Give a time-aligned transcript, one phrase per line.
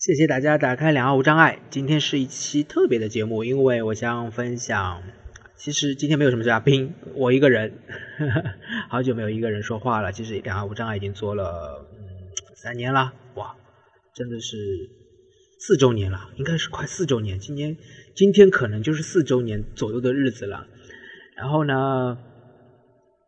[0.00, 1.60] 谢谢大家打开两岸无障碍。
[1.68, 5.02] 今天是一期特别的节目，因为我想分享。
[5.56, 7.74] 其实今天没有什么嘉宾，我一个人，
[8.88, 10.10] 好久没有一个人说话了。
[10.10, 12.00] 其实两岸无障碍已经做了嗯
[12.54, 13.54] 三年了，哇，
[14.14, 14.56] 真的是
[15.58, 17.38] 四周年了，应该是快四周年。
[17.38, 17.76] 今年
[18.14, 20.66] 今天可能就是四周年左右的日子了。
[21.36, 22.16] 然后呢，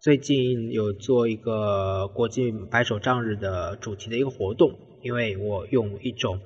[0.00, 4.78] 最近有做一个国际白手杖日的主题的一个活动。
[5.02, 6.40] 因为我用一种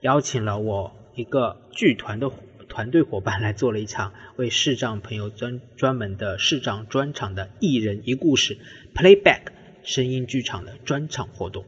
[0.00, 2.30] 邀请了我一个剧团的
[2.68, 8.58] 团队伙伴来做了一场为视障朋友专专门的视障专场的一人一故事
[8.94, 9.42] playback
[9.82, 11.64] 声音剧场的专场活动。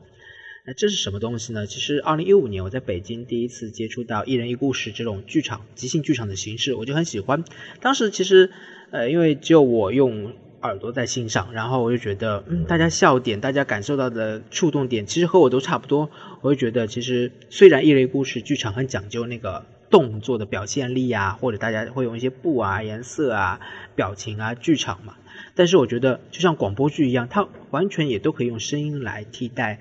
[0.67, 1.67] 那这是什么东西呢？
[1.67, 7.43] 其实二零一五年我在北京第一次接触到一人一故事这种剧场即兴剧场的形式，我就很喜欢。
[7.81, 8.51] 当时其实
[8.91, 10.35] 呃，因为只有我用。
[10.63, 16.11] 耳朵在心上，然后我就觉得，嗯，大家笑点，大家感受到的触动点，其实和我都差不多。
[16.41, 23.61] 我就觉得，其实虽然一类故事剧场很讲究那个动作的表现力啊，或者大家会用一些布啊、颜色啊、
[23.95, 25.15] 表情啊，剧场嘛，
[25.55, 29.81] 但是我觉得就像广播剧一样，它完全也都可以用声音来替代，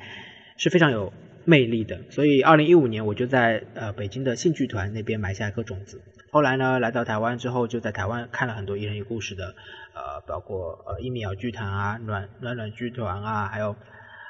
[0.57, 1.11] 是非常有
[1.45, 1.99] 魅力的。
[2.09, 6.01] 所以，二零一五年我就在呃北京的信剧团那边埋下一颗种子。
[6.29, 9.55] 后来呢，来到台湾之后，就在台湾看了很多一人一故事的。
[9.97, 13.75] 呃，包括呃一米剧团啊，暖暖暖剧团啊，还有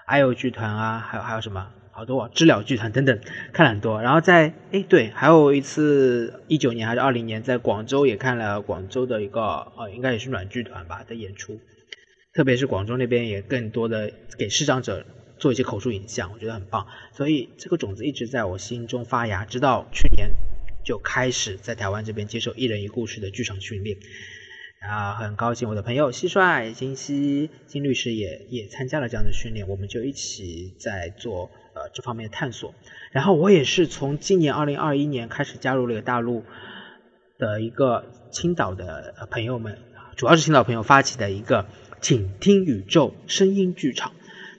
[0.06, 3.20] 爱有剧团啊，还有还有什么好多知了剧团等等，
[3.52, 4.02] 看了很多。
[4.02, 9.42] 然后在哎对，还有一次一九年还是二零年，在广州也看了广州的一个
[9.78, 11.60] 呃，应该也是暖剧团吧的演出。
[12.34, 15.06] 特别是广州那边也更多的给视障者
[15.40, 16.86] 做一些口述影像，我觉得很棒。
[17.12, 20.30] 所以这个种子一直在我心中发芽，直到去年
[20.86, 23.98] 就开始在台湾这边接受一人一故事的剧场训练。
[24.88, 32.74] 啊，很高兴我的朋友蟋蟀、金希、金律师也也参加了这样的训练，我们就一起在做呃这方面的探索。
[33.12, 36.46] 然后我也是从今年二零二一年开始加入了大陆
[37.38, 39.78] 的一个青岛的朋友们，
[40.16, 41.66] 主要是青岛朋友发起的一个
[42.00, 44.14] “请听宇宙声音剧场”。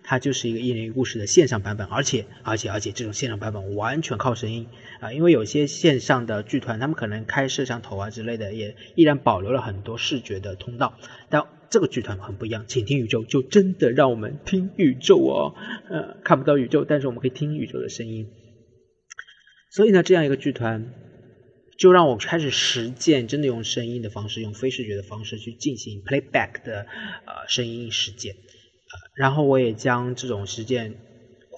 [0.05, 4.67] 它就是一个一人一故事的线上版本，而且而且而且这种线上版本完全靠声音
[5.01, 10.99] 啊，因为有些线上的剧团，他们可能开摄像头啊之类的，也依然保留了很多视觉的通道。
[11.29, 15.55] 但这个剧团很不一样，请听宇宙就真的让我们听宇宙哦，
[15.91, 18.29] 呃，看不到宇宙，但是我们可以听宇宙的声音。
[19.71, 20.93] 所以呢，这样一个剧团
[21.79, 26.87] 就让我开始实践，真的用声音的方式，用非视觉的方式去进行 playback 的
[27.27, 28.35] 呃声音实践。
[29.15, 30.95] 然后我也将这种实践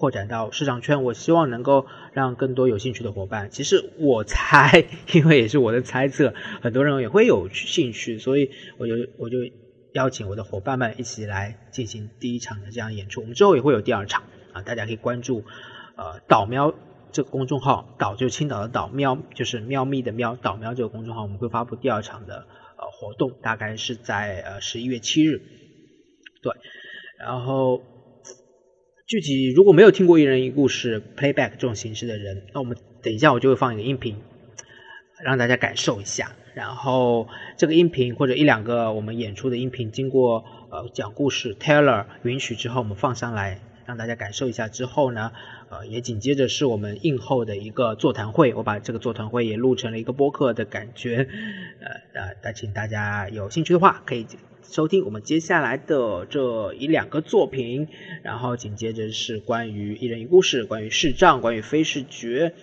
[0.01, 1.85] 扩展到市场圈，我希望能够
[2.15, 3.51] 让更多有兴趣的伙伴。
[3.51, 9.37] 其实我猜， 因为也是我的猜测，很多人也会有兴趣，所以我就我就
[9.93, 13.21] 邀请我的伙伴们一起来进行第一场的这样演出。
[13.21, 14.23] 我们之后也会有第二场
[14.55, 15.45] 啊，大家可以关注
[15.97, 16.75] 呃岛喵
[17.13, 22.47] 这个公众号，岛就是青岛的岛，喵就是喵咪的喵，岛喵这个公众号，我们会发布第二场的
[22.79, 25.43] 呃活动，大概是在呃十一月七日，
[26.41, 26.55] 对。
[27.19, 27.83] 然后，
[29.11, 34.17] 具体如果没有听过一人一故事 playback 这种形式的人，那我们等一下我就会放一个音频，
[35.25, 36.31] 让大家感受一下。
[36.55, 37.27] 然后
[37.57, 44.69] 这个音频或者一两个我们演出的音频，经过呃讲故事 teller 允许之后，我们放上来让大家感受一下。
[44.69, 45.33] 之后呢，
[45.71, 51.27] 呃也紧接着是我们映后的一个座谈会，我把这个座谈会也录成了一个播客的感觉，
[51.81, 54.25] 呃呃，那请大家有兴趣的话可以。
[54.63, 57.89] 收听我们接下来的这一两个作品，
[58.23, 62.55] 然后紧接着是关于一人一故事，关于视障，关于非视觉，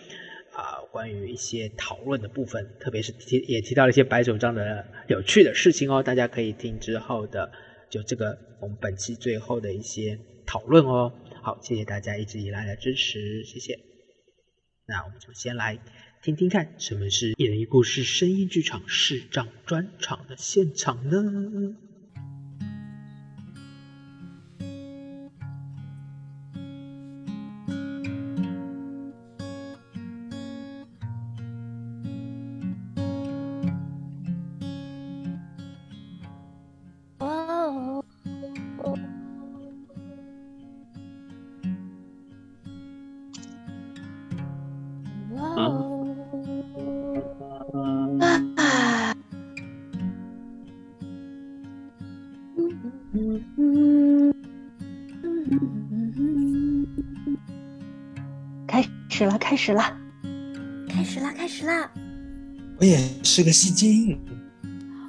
[0.54, 7.52] 啊，关于一些讨论的部分，特别是提也提到了一些白手杖的有趣的事情哦，大家可以听之后的
[7.90, 11.12] 就这个我们本期最后的一些讨论哦。
[11.42, 13.80] 好，谢谢大家一直以来的支持，谢谢。
[14.86, 15.78] 那我们就先来
[16.24, 21.76] 听听看，什么是一人一故事声音剧场视障专场的现场呢？
[59.18, 59.82] 始了，开始了，
[60.88, 61.90] 开始了，开始了。
[62.80, 64.16] 我也是个戏精，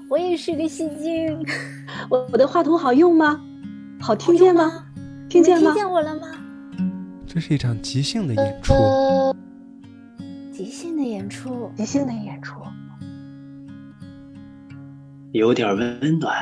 [0.08, 1.46] 我也是个戏精。
[2.08, 3.38] 我 我的话筒好用吗？
[4.00, 4.86] 好听见吗？
[5.28, 5.72] 听见吗？
[5.72, 6.26] 听见我了吗？
[7.26, 8.72] 这是一场即兴的演出，
[10.50, 12.54] 即兴的演出，即兴的演出。
[15.32, 16.34] 有点温暖。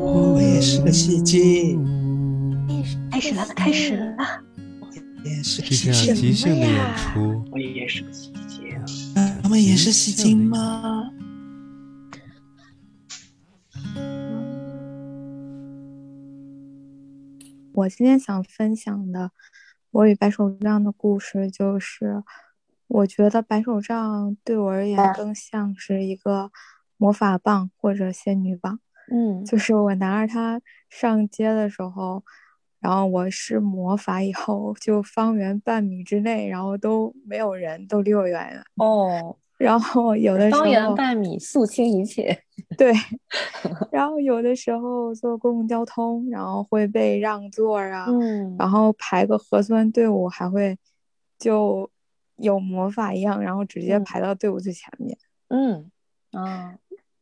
[0.00, 1.84] 我也是个戏精，
[3.10, 4.16] 开始了，开始了。
[4.80, 4.88] 我
[5.28, 8.74] 也是个是这戏精，样即兴的演出，我也是个戏精。
[9.42, 11.10] 他们也是戏精吗？
[17.74, 19.30] 我今天想分享的
[19.92, 22.24] 我与白手杖的故事，就是
[22.88, 26.50] 我觉得白手杖对我而言更像是一个
[26.96, 28.80] 魔法棒或者仙女棒。
[29.12, 32.24] 嗯就是我拿着它上街的时候，
[32.80, 38.64] 然后我施魔法以后，就方圆半米之内，然后都没有人，都离我远远。
[38.76, 42.36] 哦，然后有的时候方圆候，半米肃清一切。
[42.76, 42.92] 对，
[43.92, 50.76] 然后有的时候坐公共交通，然后会被让座啊，嗯然后排个核酸队伍还会
[51.38, 51.88] 就
[52.36, 55.16] 有魔法一样，然后直接嗯排到队伍最前面。
[55.48, 55.90] 嗯
[56.32, 56.74] 啊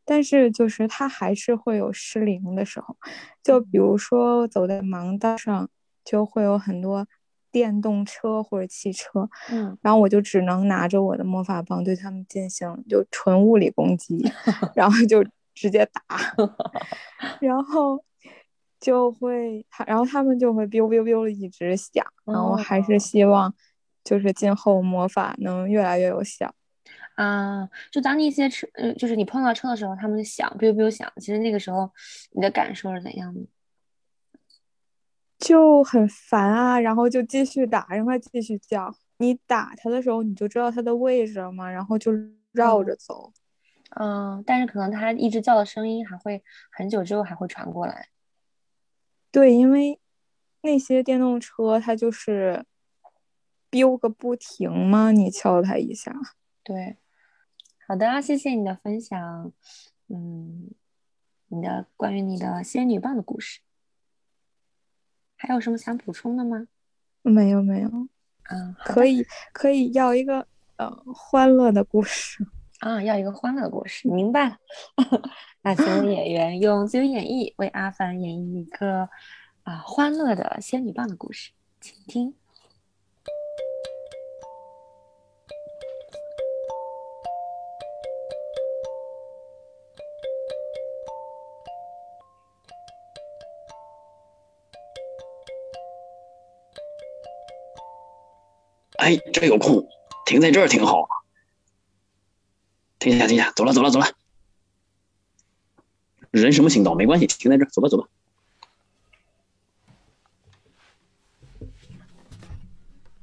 [0.04, 2.96] 但是就是它还是会有失灵的时候，
[3.44, 5.68] 就比如说走在盲道上，
[6.04, 7.06] 就会有很多
[7.52, 14.22] 电动车或者汽车，嗯然后我就只能拿着我的魔法棒对他们进行就纯物理攻击，
[14.74, 15.24] 然后就
[15.54, 16.02] 直接打，
[17.40, 18.02] 然后
[18.78, 23.54] 就会他，然后他们就会 biu biu biu 的一直响，然后还是哦希望
[24.04, 26.54] 就是今后魔法能越来越有效。
[27.16, 27.68] 啊！
[27.92, 31.12] 就当那些车，呃，就是你碰到车的时候，他们响，biu biu 响。
[31.16, 31.90] 其实那个时候
[32.30, 33.40] 你的感受是怎样的？
[35.40, 38.94] 就很烦啊，然后就继续打，让它继续叫。
[39.16, 42.12] 你打它的时候，你就知道它的位置了嘛，然后就
[42.52, 43.32] 绕着走。
[43.98, 48.08] 嗯，但是可能它一直叫的声音还会很久之后还会传过来。
[49.32, 49.98] 对，因为
[50.62, 52.64] 那些电动车它就是
[53.70, 56.14] biu 个不停嘛，你敲它一下。
[56.62, 56.98] 对，
[57.88, 59.52] 好的，谢谢你的分享。
[60.08, 60.70] 嗯，
[61.48, 63.60] 你的关于你的仙女棒的故事，
[65.42, 66.66] 还有什么想补充的吗？
[67.22, 67.88] 没有没有，
[68.50, 70.46] 嗯，可以可以要一个
[70.76, 72.46] 呃欢乐的故事。
[72.80, 74.58] 啊，要一个欢乐的故事，明白了。
[75.62, 79.08] 那请我演员用自由演绎为阿凡演绎一个
[79.62, 82.34] 啊欢乐的仙女棒的故事，请听。
[99.00, 99.88] 哎，这有空，
[100.26, 101.08] 停在这儿挺好。
[102.98, 104.06] 停下，停下，走了，走了，走了。
[106.30, 108.06] 人什么行道没关系，停在这儿，走吧，走吧。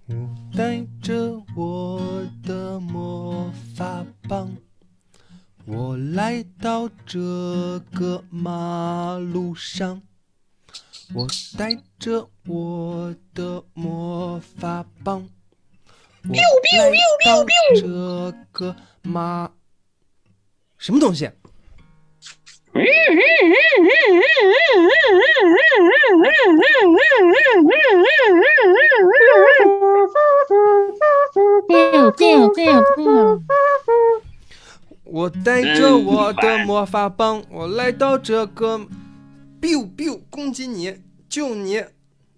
[0.08, 0.16] 我
[0.58, 4.58] 带着我的魔法棒，
[5.66, 10.02] 我来到这个马路上。
[11.14, 11.28] 我
[11.58, 15.30] 带着我的魔法棒，
[16.30, 16.36] 我
[16.78, 16.92] 来
[17.26, 17.46] 到
[17.76, 19.50] 这个马
[20.78, 21.30] 什么东西？
[35.06, 38.78] 我带着我的魔法棒，我来到这个
[39.62, 41.84] ，biu biu 攻击你，救你，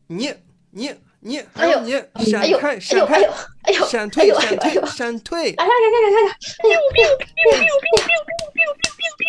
[0.07, 0.33] 你
[0.71, 1.91] 你你，还有你，
[2.25, 3.21] 闪开闪开，
[3.89, 6.31] 闪退闪退闪退，哎呀呀呀呀呀呀！
[6.63, 6.77] 哎呀，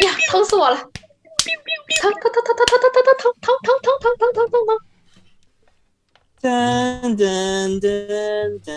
[0.07, 0.77] 呀，疼死我了！
[0.77, 4.69] 疼疼疼疼疼疼疼疼疼疼疼疼疼疼疼疼疼！
[6.41, 7.83] 噔噔噔
[8.65, 8.69] 噔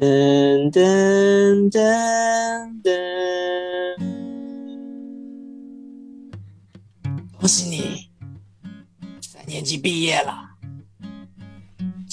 [0.00, 2.84] 噔噔噔噔。
[7.38, 8.10] 恭喜你，
[9.22, 10.50] 三年级毕业了。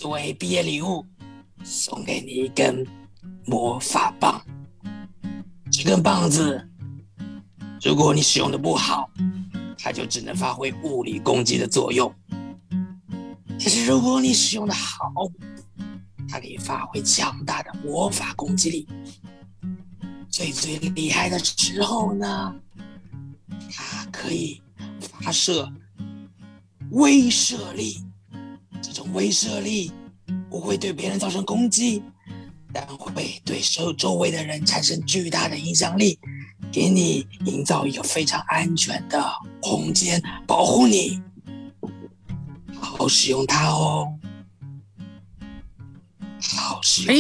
[0.02, 1.06] 作为毕业礼物，
[1.64, 2.84] 送给你一根
[3.46, 4.44] 魔法棒。
[5.72, 6.68] 这根棒子，
[7.84, 9.08] 如果你使用的不好，
[9.78, 12.12] 它就只能发挥物理攻击的作用。
[13.60, 15.12] 但是如果你使用的好，
[16.28, 18.88] 它可以发挥强大的魔法攻击力。
[20.32, 22.56] 最最厉害的时候呢，
[23.72, 24.64] 它可以
[25.00, 25.72] 发射
[26.90, 28.04] 威慑力。
[29.14, 29.92] 威慑力
[30.50, 32.02] 不会对别人造成攻击，
[32.74, 36.20] 但会对周周围的人产生巨大的影响力。
[36.72, 39.22] 给你营造一个非常安全的
[39.62, 41.22] 空间，保护你，
[42.80, 44.08] 好好使用它哦。
[46.42, 47.14] 好好使用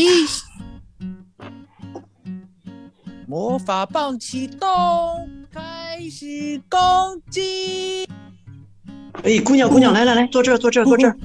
[1.38, 1.44] 它。
[3.28, 4.70] 魔法棒启动，
[5.52, 8.08] 开始攻击！
[9.24, 11.18] 哎，姑娘姑娘，来来来，坐这儿坐这儿坐这儿。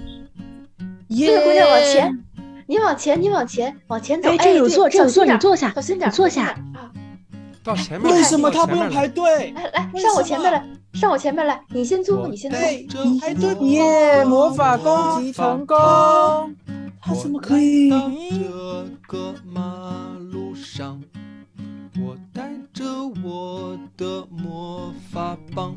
[1.09, 2.25] 这个姑娘往前，
[2.67, 4.31] 你往前，你往前，往前走。
[4.31, 6.47] 哎，这有座，这有座，你坐下，小心点，你坐下。
[6.75, 6.91] 啊，
[7.63, 8.17] 到前面来。
[8.17, 9.53] 为什么他不用排队？
[9.53, 12.59] 来来，上我前面来，上我前面来，你先坐，你先坐。
[13.21, 14.25] 排队耶！
[14.25, 15.77] 魔法攻击成功。
[17.01, 17.89] 他怎么可以？
[17.89, 21.01] 到这个马路上，
[22.01, 22.85] 我带着
[23.23, 25.77] 我的魔法棒，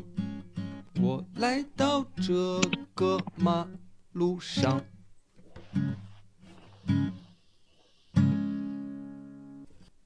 [1.00, 2.60] 我来到这
[2.96, 3.64] 个马
[4.12, 4.80] 路上。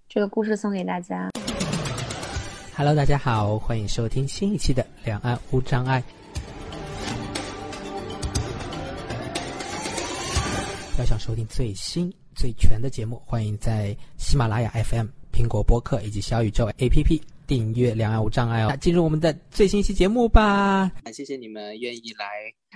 [0.09, 1.31] 这个故事送给大家。
[2.77, 6.03] Hello，大家好，欢迎收听新一期的《两岸无障碍》。
[10.99, 18.69] 要想收听最新最全的节目，欢迎在喜马拉雅 FM、苹果播客以及小宇宙 APP 订阅《两岸无障碍》哦。
[18.71, 20.93] 那进入我们的最新一期节目吧。
[21.13, 22.27] 谢谢你们愿意来。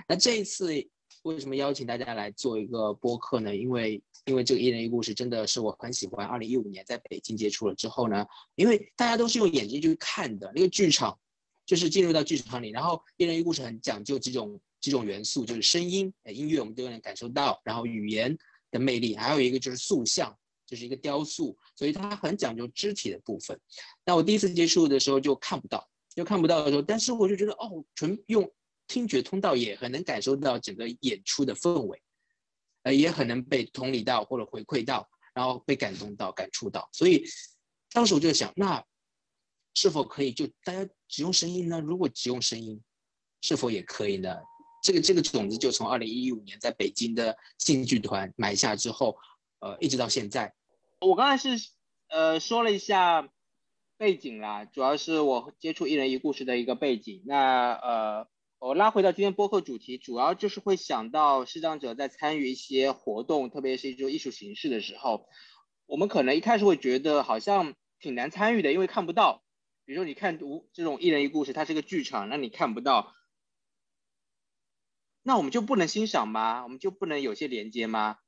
[0.08, 0.72] 那这一次
[1.22, 3.54] 为什么邀请大家来做一个播客呢？
[3.54, 6.26] 因为因为这个一人一故事真的是我很喜欢。
[6.26, 11.18] 二零一五年在北京接触了之后呢，因为大家都是用眼睛去看的，那个剧场
[11.66, 18.36] 就是进入到剧场里，然后一人一故事很讲究几种几种元素，就是声音、音乐我们都能感受到，然后语言
[18.70, 20.34] 的魅力，还有一个就是塑像，
[20.66, 23.58] 就是一个雕塑，所以它很讲究肢体的部分。
[24.04, 28.48] 那我第一次接触的时候就看不到，就看不到的时候，但是我就觉得哦，纯用
[28.88, 32.02] 听觉通道也很能感受到整个演出的氛围。
[32.84, 36.88] 呃，也很能被同理到或者回馈到，然后被感动到、感触到。
[36.92, 37.24] 所以
[37.92, 38.82] 当时我就想，那
[39.74, 41.80] 是否可以就大家只用声音呢？
[41.80, 42.80] 如果只用声音，
[43.42, 44.36] 是否也可以呢？
[44.80, 49.18] 这个这个种子就从二零一五年在北京的信剧团埋下之后，
[49.58, 50.54] 呃，一直到现在。
[51.00, 51.68] 我刚才是
[52.08, 53.28] 呃说了一下
[53.96, 57.24] 背景啦，主要是我接触一人一故事的一个背景。
[57.26, 58.28] 那呃，
[58.60, 65.28] 我拉回到今天播客主题，主要就是会想到视障者在参与一些活动，特别是一种艺术形式的时候，
[65.86, 69.44] 我们可能一开始会觉得好像挺难参与的，因为看不到。
[69.84, 73.14] 比如说你看无这种一人一故事，它是个剧场，那你看不到，
[75.22, 76.64] 那我们就不能欣赏吗？
[76.64, 78.18] 我们就不能有些连接吗？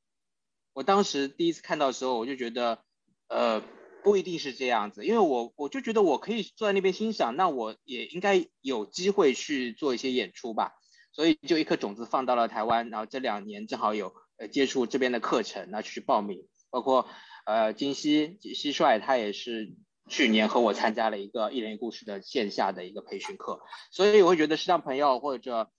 [0.73, 2.85] 我当时第一次看到的时候，我就觉得，
[3.27, 3.65] 呃，
[4.03, 10.73] 不一定是这样子，因为我我就觉得我可以坐在那边欣赏，那我也应该有机会去做一些演出吧，
[11.13, 17.09] 所以就一颗种子放到了台湾，然后这两年正好有呃接触这边的课程，那去报名，包括
[17.45, 19.75] 呃金熙蟋蟀他也是
[20.09, 23.61] 去年和我参加了一个一人一故事的线下的一个培训课，
[23.93, 25.71] 所以我会觉得视障朋友或者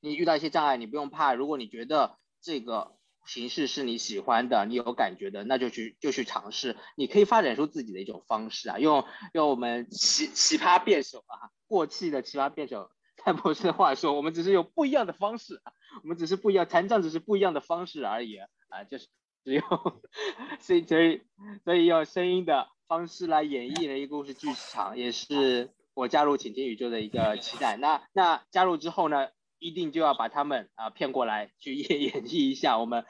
[0.00, 2.96] 你遇到一些障碍，你不用怕，如果你觉得这个
[3.30, 6.76] 形式是你喜欢的，你有感觉的，那就去就去尝试。
[6.96, 15.62] 你可以发展出自己的一种方式啊，用用我们奇奇葩辩手啊，过气的奇葩辩手蔡博士的话说，我们只是有不一样的方式，
[16.02, 19.06] 我们只是不一样，残障只是不一样的方式而已啊，就是
[19.44, 19.62] 只有
[20.58, 21.22] 所以所以
[21.64, 27.76] 所以用声音的方式来演绎了一个故事剧场，也是我加入倾听宇宙的一个期待。
[27.76, 29.28] 那那加入之后呢？
[29.60, 33.04] 一定就要把他们啊骗过来去演 演绎一下我们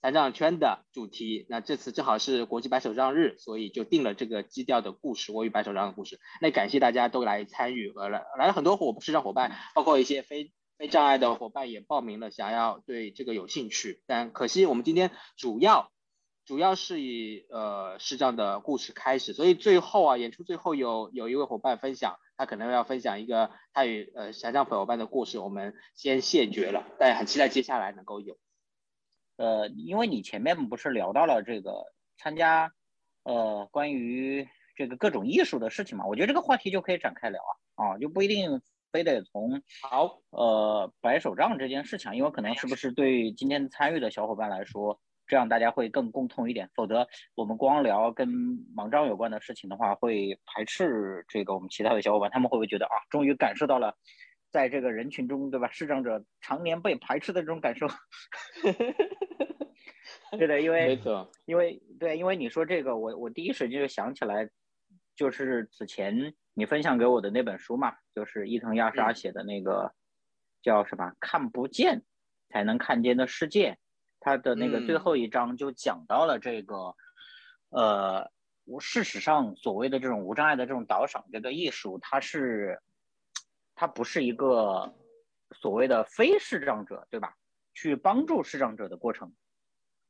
[0.00, 1.44] 残障圈的主题。
[1.50, 6.18] 那这次正好是国际白手杖日，所以就定了这个基调的故事，我与白手杖的故事。
[6.40, 14.02] 那感谢大家都来参与，呃来来了很多伙视障伙伴，包括一些非非障碍的伙伴也报名了，想要对这个有兴趣。
[14.06, 15.90] 但可惜我们今天主要
[16.46, 22.18] 主要是以呃视障的故事开始，所以最后啊演出最后有有一位伙伴分享。
[22.38, 28.36] 他可能要分享一个他与呃残障朋友伴的故事，我们先谢绝了，但很期待接下来能够有。
[29.36, 31.86] 呃，因为你前面不是聊到了这个
[32.18, 32.74] 参加
[33.22, 37.42] 呃关于这个各种艺术的事情嘛，我觉得这个话题就可以展开聊
[37.74, 38.60] 啊啊，就不一定
[38.92, 45.00] 非得从好呃白手杖这件事情，因为可能是不是对今天参与的小伙伴来说。
[45.26, 48.28] 这样大家会更共通一点，否则我们光聊跟
[48.74, 53.96] 盲杖有关的事情的话，会排斥这个我们其他的小伙伴，他们会不会觉得啊，终于感受到了
[54.50, 55.68] 在这个人群中，对吧？
[55.70, 57.86] 视障者常年被排斥的这种感受。
[60.38, 64.48] 对的，因为没错，因为对，因为你说这个，我我第一时间就想起来，
[65.14, 69.92] 就是此前你分享给我的那本书嘛，就是伊藤亚沙写的那个、嗯、
[70.62, 72.02] 叫什么“看不见
[72.48, 73.76] 才能看见的世界”。
[74.26, 76.96] 他的那个最后一章就讲到了这个，
[77.68, 78.28] 呃，
[78.64, 82.82] 我事实上所谓的这种无障碍的这种导赏这个艺术，它是
[83.76, 84.92] 它不是一个
[85.52, 87.36] 所谓的非视障者，对吧？
[87.72, 89.32] 去帮助视障者的过程，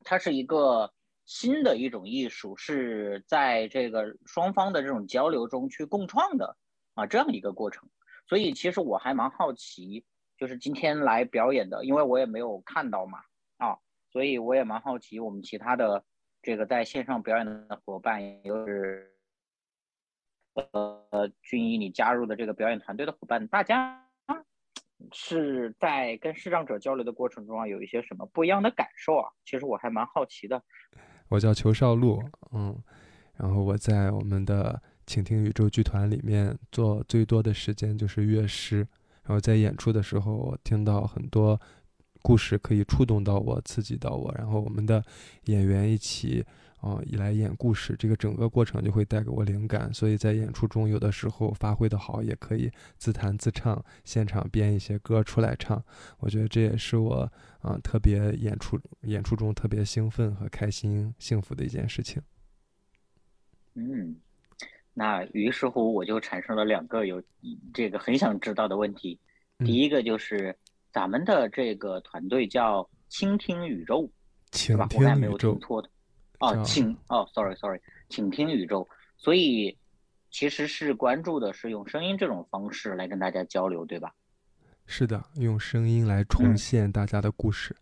[0.03, 0.91] 它是一个
[1.27, 6.57] 新的一种艺术，是在这个双方的这种交流中去共创的
[6.95, 7.87] 啊这样一个过程。
[8.27, 10.03] 所以其实我还蛮好奇，
[10.39, 13.23] 就是今天来表演的，因为我也没有看到嘛啊，
[14.17, 16.03] 所以我也蛮好奇我们其他的
[16.41, 19.11] 这个在线上表演的伙伴，也就是
[20.71, 24.03] 呃俊一你加入的这个表演团队的伙伴，大家。
[25.13, 29.29] 是在跟视障者交流的过程中啊，有一些什么不一样的感受啊？
[29.45, 30.59] 其实我还蛮好奇的。
[31.29, 32.19] 我叫裘少路，
[32.51, 32.75] 嗯，
[33.35, 38.77] 然后我在我们的倾听宇宙剧团里面做最多的时间就是乐师，
[39.21, 41.61] 然后在演出的时候，我听到很多
[42.27, 45.01] 故事可以触动到我、刺激到我，然后我们的
[45.45, 46.43] 演员一起。
[46.79, 55.83] 啊，一来演故事，这个整个过程就会带给我灵感，所以在演出中有的时候发挥的好，也可以自弹自唱，现场编一些歌出来唱。
[56.19, 57.29] 我觉得这也是我
[57.61, 62.21] 啊特别演出演出中特别兴奋和开心、幸福的一件事情。
[63.73, 64.15] 嗯，
[64.93, 67.21] 那于是乎我就产生了两个有
[67.73, 69.19] 这个很想知道的问题。
[69.65, 70.55] 第一个就是
[70.97, 74.09] 咱们的这个团队叫倾听宇宙，
[74.49, 75.55] 倾听宇宙。
[76.39, 78.89] 哦，请哦，sorry，sorry，请听宇宙。
[79.15, 79.77] 所以
[80.31, 84.11] 其实是关注的是用声音这种方式来跟大家交流，对吧？
[84.87, 87.75] 是的，用声音来重现大家的故事。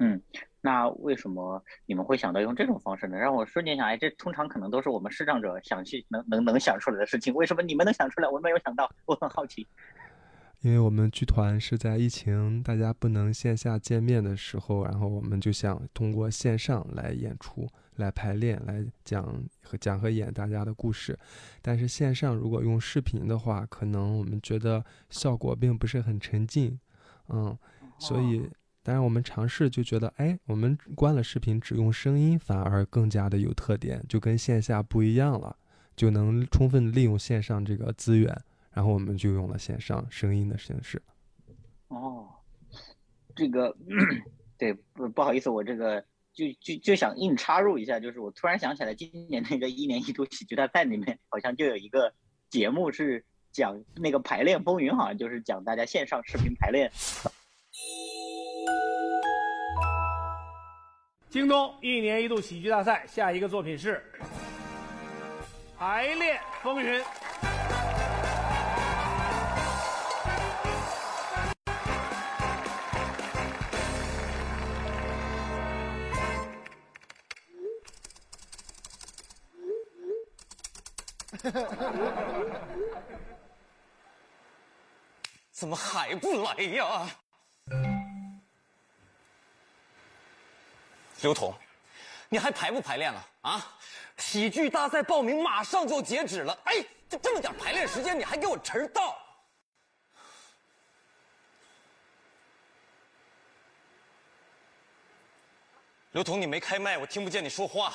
[0.00, 0.20] 嗯，
[0.60, 3.16] 那为什么你们会想到用这种方式呢？
[3.16, 8.90] 让我瞬间想，哎，这通常可能都是我们视障者想去能能能想出来的事情，为什么你们能想出来，我没有想到？
[9.06, 9.64] 我很好奇。
[10.62, 21.18] 因为我们剧团是在疫情大家不能线下见面的时候，然后我们就想通过线上来演出、来排练、来讲和讲和演大家的故事。
[21.60, 26.78] 但是线上如果用视频的话，可能我们觉得效果并不是很沉浸，
[27.28, 27.58] 嗯，
[27.98, 28.48] 所以
[28.84, 35.56] 当然我们尝试就觉得，哎，我们关了视频只用声音，反而更加的有特点，就跟线下不一样了，
[35.96, 38.32] 就能充分利用线上这个资源。
[38.72, 41.00] 然后我们就用了线上声音的形式。
[41.88, 42.28] 哦，
[43.36, 43.76] 这个
[44.56, 52.14] 对不不好意思，我这个就就就想硬插入一下，就是我突然想起来，今年那个一年一度喜剧大赛里面好像就有一个
[52.48, 56.90] 节目是讲那个排练风云，好像就是讲大家线上视频排练。
[61.28, 64.02] 京东一年一度喜剧大赛下一个作品是
[65.78, 67.02] 排练风云。
[85.50, 87.08] 怎么还不来呀？
[91.20, 91.54] 刘彤，
[92.28, 93.64] 你还排不排练了啊？
[94.18, 99.16] 喜剧大赛报名马上就截止了，哎，就这么点排练时间，你还给我迟到？
[106.12, 107.94] 刘彤，你没开麦，我听不见你说话。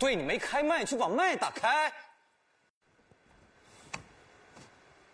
[0.00, 1.92] 对你没开麦，去把麦打开。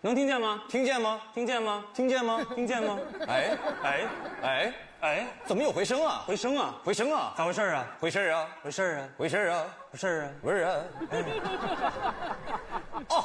[0.01, 0.63] 能听见吗？
[0.69, 1.21] 听见吗？
[1.35, 1.85] 听见吗？
[1.93, 2.41] 听见吗？
[2.55, 2.99] 听见吗？
[3.27, 4.07] 哎哎
[4.43, 6.23] 哎哎，怎么有回声啊？
[6.25, 6.77] 回声啊？
[6.85, 7.35] 回声啊？
[7.37, 7.85] 咋回事啊？
[7.99, 8.49] 回事啊？
[8.63, 9.09] 回事啊？
[9.19, 9.67] 回事啊？
[9.91, 10.31] 回事啊？
[10.41, 10.71] 不是啊？
[13.09, 13.25] 哦哦哦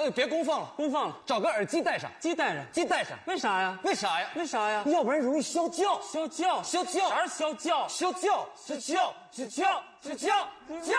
[0.00, 0.04] 哦！
[0.04, 3.18] 呃，别公放了，公放了，找个耳机戴上，机戴上，机戴上。
[3.26, 3.78] 为啥呀？
[3.84, 4.30] 为啥呀？
[4.34, 4.82] 为啥呀？
[4.86, 7.10] 要不然容易消叫，消叫，消叫。
[7.10, 7.86] 啥是消叫？
[7.86, 10.48] 消叫，消叫，消叫，消叫，
[10.80, 10.96] 叫。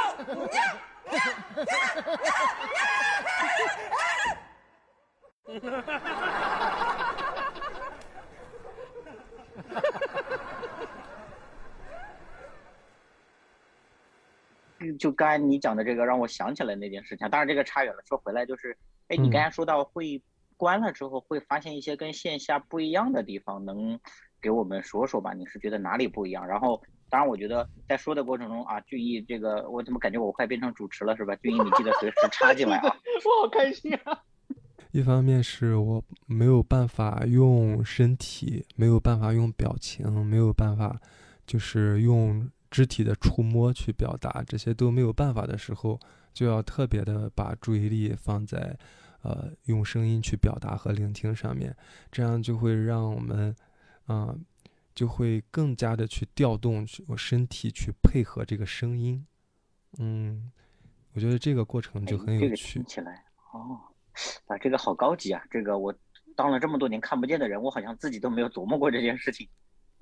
[14.98, 17.30] 就刚才你讲的这个，让我想起来那件事情。
[17.30, 18.02] 当然，这个差远了。
[18.04, 18.76] 说回来，就是，
[19.12, 20.22] 哎，你刚才说到会
[20.58, 24.00] 关了之后会发现一些跟线下不一样的地方，能
[24.42, 25.34] 给我们说说吧？
[25.34, 26.48] 你是觉得哪里不一样？
[26.48, 26.82] 然后。
[27.12, 31.36] 当然，我觉得在说的过程中啊，俊逸这个，我怎么感觉我快变成主持了，是吧？
[31.44, 32.84] 俊逸，你记得随时插进来啊！
[32.88, 34.18] 我好开心啊！
[34.94, 41.02] 一方面是我没有办法用身体，没有办法用表情，没有办法
[41.46, 46.00] 就是用肢体的触摸去表达，这些都没有办法的时候，
[46.34, 48.74] 就要特别的把注意力放在
[49.22, 51.76] 呃用声音去表达和聆听上面，
[52.12, 53.56] 这样就会让我们，
[54.08, 54.46] 嗯。
[54.94, 59.26] 就会更加的去调动去我身体去配合这个声音。
[60.00, 60.52] 嗯，
[61.14, 62.74] 我觉得这个过程就很哎这个有趣。
[62.74, 63.80] 听起来哦，
[64.48, 65.42] 啊，这个好高级啊！
[65.50, 65.96] 这个我
[66.36, 69.48] 当了这么多年看不见的人，我好像自己都没有琢磨过这件事情。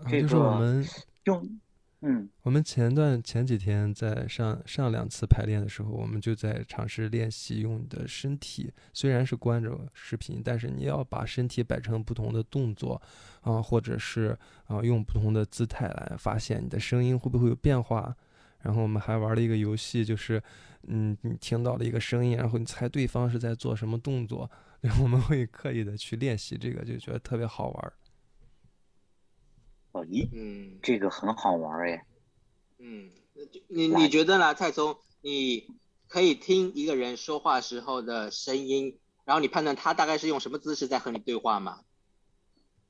[0.10, 0.86] 这啊就是我个们
[1.25, 1.60] 用，
[2.02, 13.02] 嗯，我们前段前几天在上上两次排练的时候，我们就在尝试练习用你的身体，虽然是关着视频，但是你要把身体摆成不同的动作
[13.42, 18.16] 啊，或者是啊用不同的姿态来发现你的声音会不会有变化。
[18.62, 20.42] 然后我们还玩了一个游戏，就是
[20.88, 24.50] 嗯，你听到了一个声音，然后你猜对方是在做什么动作，
[25.02, 27.94] 我们会刻意的去练习这个，就觉得特别好玩儿。
[29.91, 32.04] 哦，咦，嗯这个很好玩哎。
[32.78, 33.10] 嗯，
[33.67, 34.97] 你你觉得呢，蔡聪？
[35.21, 35.67] 你
[36.08, 41.80] 可以听一个人说话时候的声音，然后你判断他大概是用什么姿势在和你对话吗？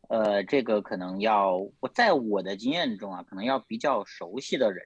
[0.10, 4.86] 呃，这个可能要我在我的经验中啊，可能要比较熟悉的人，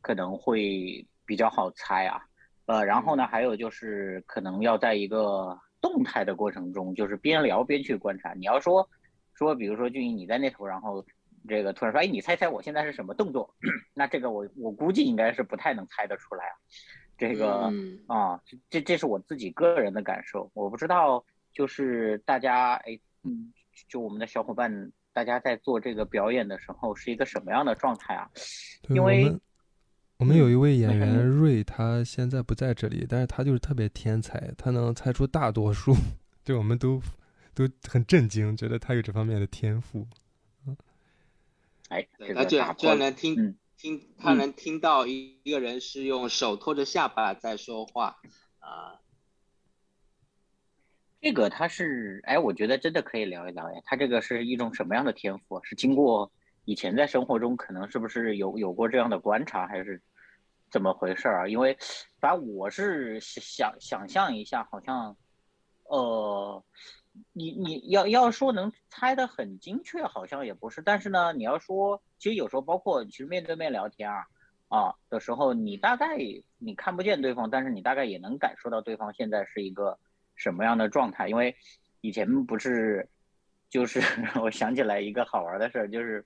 [0.00, 2.20] 可能会比较好猜啊。
[2.66, 8.32] 呃，然后呢，还有就是可能要在一个动态的过程中，就是边聊边去观察。
[8.34, 8.88] 你要说
[9.34, 11.04] 说，比如说俊逸你在那头，然后
[11.48, 13.54] 这个突然说，哎，你猜猜我现在是什么动作？
[13.94, 16.56] 那这个我我估计应该是不太能猜得出来啊。
[17.16, 23.52] 这个嗯啊，这这是我自己个人的感受，我不知道就是大家哎，嗯，
[23.88, 28.28] 就我们的小伙伴，大家在做这个表演的时候是一个什么样的状态啊？
[28.88, 29.40] 因为们，
[30.16, 35.94] 我们有一位演员瑞，他现在不在这里，但是他就是特别天才，他能猜出大多数，
[36.42, 37.00] 对我们都
[37.54, 40.04] 都很震惊，觉得他有这方面的天赋。
[41.94, 48.16] 哎，对，这他居个打破然能听、嗯听，他嗯能听到一一个人是用手托着下巴在说话
[48.58, 49.00] 啊。
[51.20, 55.60] 这个他是，哎，我觉得真的可以聊一聊，哎，他这个是一种什么样的天赋啊？
[55.64, 56.30] 是经过
[56.64, 60.02] 以前在生活中可能是不是有有过这样的观察，还是
[60.70, 61.48] 怎么回事儿啊？
[61.48, 61.78] 因为
[62.18, 65.16] 反正我是想想象一下，好像，
[65.84, 66.64] 呃，
[67.32, 74.26] 你你要要说能猜得很精确，好像也不是，但是呢，你要说，其实有时候包括其实面对面聊天啊
[74.68, 76.18] 啊的时候，你大概
[76.58, 79.98] 你看不见对方，但是你大概也能感受到对方现在是一个
[80.34, 81.54] 什么样的状态，因为
[82.00, 83.08] 以前不是，
[83.70, 84.00] 就是
[84.42, 86.24] 我想起来一个好玩的事儿，就是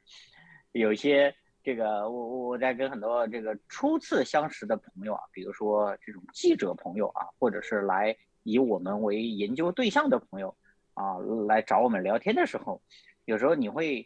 [0.72, 10.57] 有一些这个我我我在跟很多这个初次相识的朋友啊，比如说这种记者朋友啊，或者是来以我们为研究对象的朋友
[10.98, 12.82] 啊，来找我们聊天的时候，
[13.24, 14.04] 有时候你会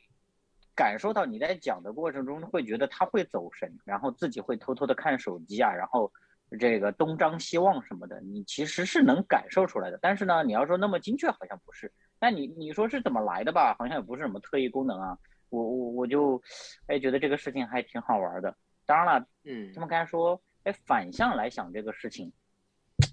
[0.75, 6.13] 感受到你在讲的过程中会觉得他会走神，然后自己会偷偷的看手机啊，然后
[6.61, 9.99] 这个东张西望什么的，你其实是能感受出来的。
[10.03, 11.91] 但是呢，你要说那么精确，好像不是。
[12.21, 13.75] 那你你说是怎么来的吧？
[13.79, 15.17] 好像也不是什么特异功能啊。
[15.49, 16.41] 我我我就
[16.87, 18.55] 哎觉得这个事情还挺好玩的。
[18.85, 22.33] 当然了，嗯他们刚才说，哎，反向来想这个事情，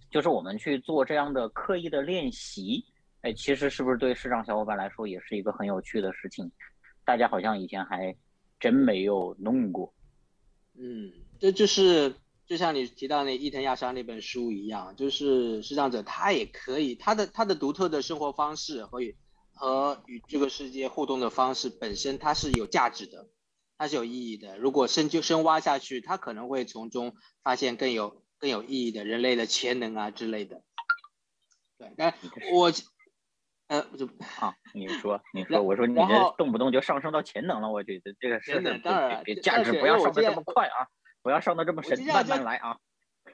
[0.09, 2.85] 就是我们去做这样的刻意的练习，
[3.21, 6.49] 哎，其实是不是对视障小伙伴来说也是一个很有趣的事情？
[7.03, 8.15] 大家好像以前还
[8.59, 9.93] 真没有弄过。
[10.77, 19.17] 嗯，这就是就像你提到那伊藤亚沙那本书一样，就是视障者他也可以，他的他的独特的生活方式和与
[19.53, 23.27] 和与这个世界互动的方式本身，它是有价值的，
[23.77, 24.57] 它是有意义的。
[24.57, 30.63] 如果深究深挖下去，他可能会从中发现更有更有意义的人类的潜能啊之类的。
[31.77, 32.13] 对，但
[32.53, 32.71] 我
[33.69, 34.05] 呃我就
[34.39, 40.89] 啊，你说你说，我说你这动不动就上升到潜能了，我觉得这个是潜能当然价值不要上的这么快啊，
[41.21, 42.77] 不要上的这么神，慢慢来啊。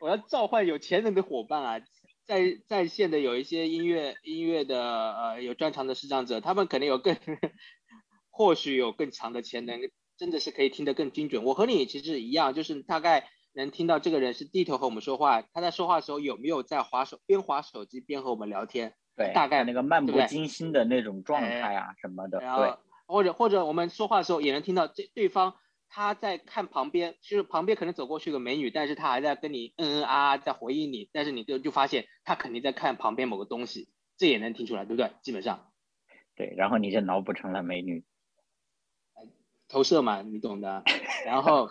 [0.02, 1.80] 我要召唤有潜能的伙伴啊，
[2.26, 7.16] 在在线的有一些音乐音乐的呃有专长的视障者，他们肯定有更
[8.30, 9.80] 或许有更强的潜能，
[10.18, 11.46] 真的是可以听得更精准。
[11.46, 25.56] 我和你其实一样，就是大概能听到这个人是低头和我们说话，他在说话的时候有没有在划手边划手机边和我们聊天，对，大概那个漫不经心的那种状哎态啊什么的，然对后或者或者我们说话的时候也能听到这对方
[25.88, 35.12] 他在看旁边，就是旁边可能走过去个美女，但是他还在跟你嗯嗯啊啊在回应你，但是你就就发现他肯定在看旁边某个东西，这也能听出来，对不对？
[35.22, 35.72] 基本上
[36.36, 38.04] 对，然后你就脑补成了美女。
[39.68, 40.84] 投射嘛，你懂的。
[41.26, 41.68] 然后，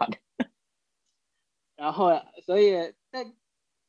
[1.77, 2.11] 然后
[2.45, 3.35] 所以但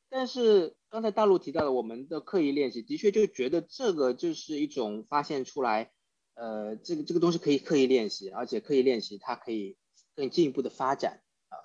[0.09, 5.91] 但是刚才大陆提到的我们的刻意练习，的确就觉得这个就是一种发现出来，
[6.35, 9.75] 呃，这个这个东西可以刻意练习，而且刻意练习它可以
[10.15, 11.59] 更进一步的发展啊、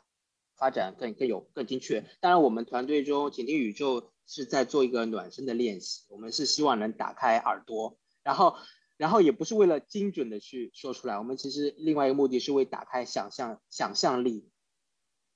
[0.57, 2.05] 发展更更有更精确。
[2.19, 8.57] 当然，我们团队中倾听宇宙是在做一个暖身的练习，我们是希望能打开耳朵，然后
[8.97, 14.51] 然后也不是为了精准的去说出来，我们其实另外一个目的是为打开想象想象力，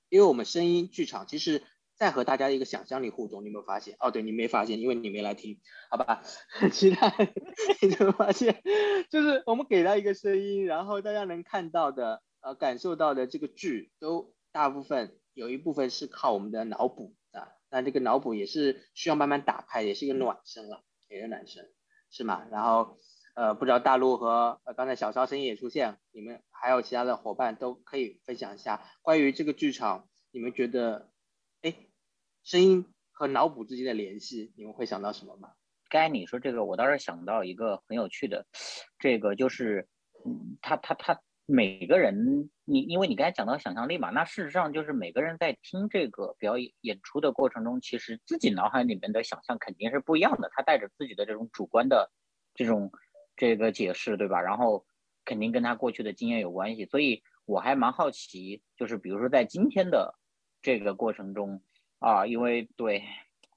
[0.08, 1.62] 因为我们声音剧场其实
[2.04, 3.96] 在和大家一个想象力互动，你有没有发现？
[3.98, 5.58] 哦，对你没发现，因为你没来听，
[5.90, 6.22] 好吧？
[6.48, 7.12] 很 期待
[7.80, 8.62] 你就发现，
[9.10, 21.70] 就是我们给到一个声音，然后大家能看到的呃感受到的这个剧，都大部分有一部分是靠我们的脑补啊，那这个脑补也是需要慢慢打开，也是一个暖身了，也是暖身，
[22.10, 22.46] 是吗？
[22.50, 22.98] 然后。
[23.36, 31.13] 呃，不知道大陆和呃刚才小超声音也出现，你们还有其他的伙伴都可以分享一下关于这个剧场，你们觉得，哎，
[32.44, 35.50] 声音和脑补之间的联系，你们会想到什么吗？
[35.88, 38.46] 刚才你说这个，我倒是想到一个很有趣的，
[38.98, 39.88] 这个就是，
[40.24, 52.10] 嗯，他他他每个人，你因为你刚才讲到想象力嘛，那事实上就是每个人在听这个表演演出的过程中，其实自己脑海里面的想象肯定是不一样的，他带着自己的这种主观的
[52.54, 52.90] 这种。
[53.36, 54.40] 这个解释对吧？
[54.40, 54.86] 然后
[55.24, 60.14] 肯定跟他过去的经验有关系，所以我还蛮好奇，就是比如说在今天的
[60.62, 61.60] 这个过程中
[62.04, 63.02] 啊，因为对，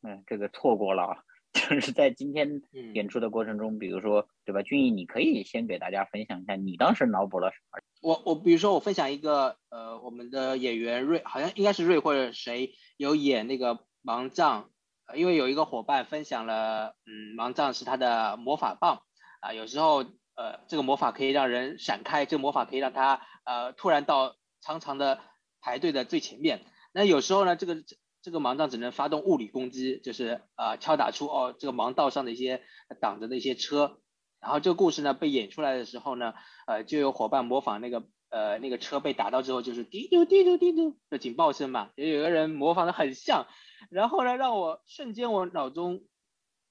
[0.03, 2.61] 嗯，这个错过了， 就是在今天
[2.93, 4.61] 演出的过程中，比如说对吧？
[4.61, 7.79] 俊逸，你可以先给大家分享一下你当时脑补了什么？
[8.01, 14.69] 我我比如说我分享一个，呃，我们的演员瑞，好像应该是瑞或者谁有演那个盲杖，
[15.13, 19.01] 因为有一个伙伴分享了，嗯，盲杖是他的魔法棒。
[19.41, 20.05] 啊，有时候
[20.35, 25.19] 呃，这个魔法可以让人闪开，这个魔法可以让他呃突然到长长的
[25.59, 26.61] 排队的最前面。
[26.93, 27.83] 那有时候呢，这个
[28.27, 32.61] 这个盲杖只能发动物理攻击，就是呃敲打出哦这个盲道上的一些
[32.99, 34.01] 挡着的一些车。
[34.41, 36.33] 然后这个故事呢被演出来的时候呢，
[36.65, 43.47] 呃就有伙伴模仿那个呃那个车被打到之后就是滴嘟滴嘟滴嘟的警报声嘛，也有个人模仿的很像。
[43.89, 46.03] 然后呢，让我瞬间我脑中。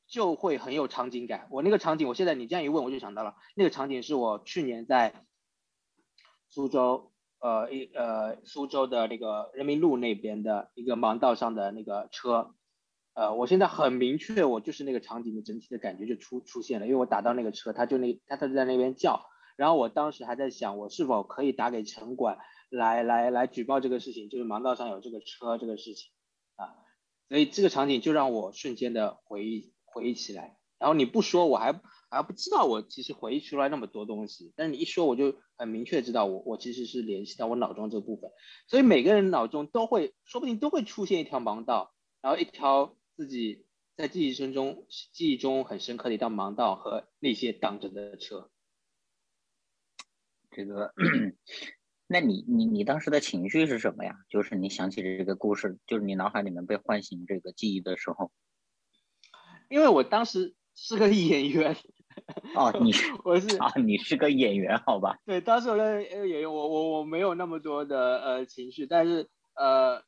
[0.08, 1.48] 就会很有场景感。
[1.50, 5.26] 我那个场景，我现在你这样一问，我就想到了那个场景是我去年在
[6.46, 7.10] 苏州，
[7.46, 12.54] 呃一呃苏州的那个人民路那边的一个盲道上的那个车，
[13.14, 22.38] 呃，我现在很明确，我就是那个场景的整体的感觉就出出现了，因为我打到那个车，他就那他他就在那边叫，然后我当时还在想，我是否可以打给城管
[22.70, 26.10] 来来来举报这个事情，就是盲道上有这个车这个事情
[26.56, 26.74] 啊，
[27.28, 29.72] 所以这个场景就让我瞬间的回忆。
[29.88, 31.80] 回忆起来，然后你不说，我还
[32.10, 34.52] 还不知道我其实回忆出来那么多东西。
[34.54, 38.30] 但是你一说，我就很明确知道我我其实是联系到我脑中这部分。
[38.68, 43.66] 所以每个人脑中都会，说不定都会出现一条盲道，然后一条自己
[43.96, 48.50] 在记忆声中记忆中很深刻的一道盲道和那些挡着的车。
[50.50, 50.94] 这个，
[52.06, 54.14] 那你你你当时的情绪是什么呀？
[54.28, 58.32] 就是你想起这个故事，就是你脑海里面被唤醒这个记忆的时候。
[59.68, 61.76] 因为我当时是个 演员，
[62.54, 62.90] 哦，你
[63.24, 65.18] 我是啊，你是个演员，好吧？
[65.24, 70.02] 对，当时我个演员，我我我没有那么多的呃情绪，但是呃，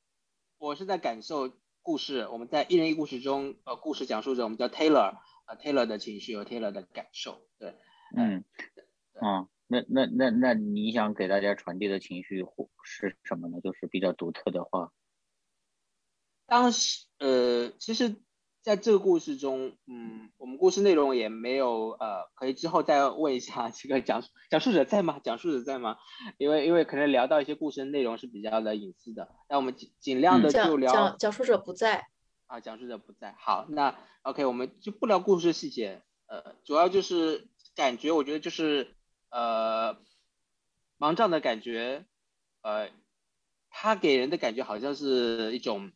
[0.58, 1.52] 我是在感受
[1.82, 2.26] 故事。
[2.28, 7.76] 我们在一人一故事中，呃，故事讲述者我们叫 Taylor，呃，Taylor 的情绪和 Taylor 的感受，对，
[8.16, 8.44] 嗯，
[9.20, 12.44] 啊，那那那那你想给大家传递的情绪
[12.82, 13.60] 是什么呢？
[13.62, 14.90] 就是比较独特的话，
[16.46, 18.16] 当时呃，其实。
[18.60, 25.20] 在这个故事中，嗯，我们故事内容也没有，呃，可以之后再问一下这个讲讲述者在吗？
[25.22, 25.96] 讲述者在吗？
[26.36, 30.92] 因为因为可能聊到一些故事内容是比较的隐私的，那我们尽尽量的就聊。
[30.92, 32.08] 讲讲述者不在。
[32.46, 33.34] 啊，讲述者不在。
[33.38, 38.94] 好，那 OK，我们就不聊故事细节，呃，主要就是感觉，我觉得就是
[39.30, 39.96] 呃，
[40.98, 42.04] 盲杖的感觉，
[42.62, 42.90] 呃，
[43.70, 45.92] 他给人的感觉好像是一种。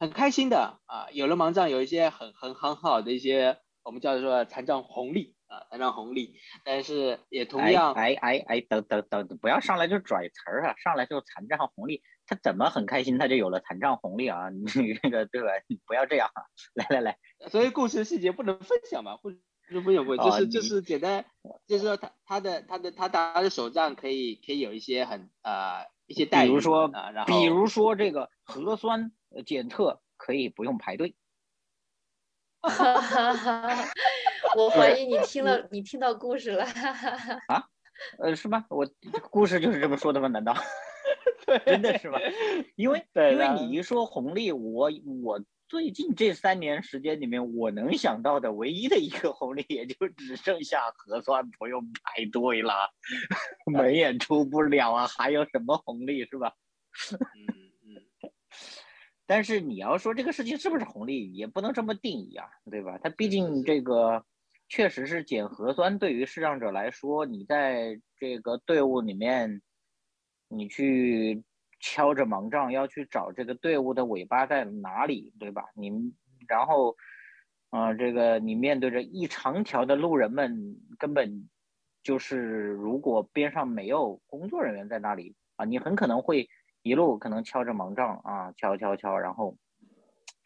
[0.00, 6.36] 很开心的啊，有了盲杖，有一些很很很好的一些，我们叫做残障红利啊，残障红利。
[6.64, 14.48] 但是也同样，哎哎哎，等等等，不要上来就拽词儿啊，上来就残障红利，他怎么很开心他就有了残障红利啊？
[14.48, 15.48] 你这个对吧？
[15.86, 16.30] 不要这样，
[16.72, 17.18] 来来来，
[17.50, 19.30] 所以故事细节不能分享嘛，不
[19.70, 21.26] 不分享不，就是就是简单，
[21.66, 29.12] 就是说他他的他的他打的手杖可以可以有一些很呃一些待遇，比如说啊，然后比如说这个核酸。
[29.44, 31.14] 检测可以不用排队，
[34.56, 36.64] 我怀疑你听了，你听到故事了
[37.48, 37.66] 啊？
[38.18, 38.64] 呃，是吗？
[38.70, 38.88] 我
[39.30, 40.28] 故事就是这么说的吗？
[40.28, 40.54] 难道？
[41.66, 42.18] 真的是吗？
[42.76, 44.90] 因为因为你一说红利，我
[45.22, 52.90] 我最近这三年时间里面，我能想到的唯一的一个红利，也就只剩下核酸不用排队了，
[53.66, 56.52] 门也出不了啊，还有什么红利是吧？
[59.30, 62.98] 但是你要说这个事情是不是红利，也不能这么定义啊，对吧？
[63.00, 64.24] 它毕竟这个
[64.68, 69.62] 确实是检核酸对于视障者来说，你在这个队伍里面，
[70.48, 71.44] 你去
[71.78, 75.62] 敲着盲杖要去找这个队伍的尾巴在哪里，对吧？
[75.76, 75.92] 你
[76.48, 76.96] 然后，
[77.70, 81.48] 呃，这个你面对着一长条的路人们，根本
[82.02, 86.48] 就是如果边上没有工作人员在那里啊，你很可能会
[86.82, 89.56] 一路可能敲着盲杖啊，敲敲敲，然后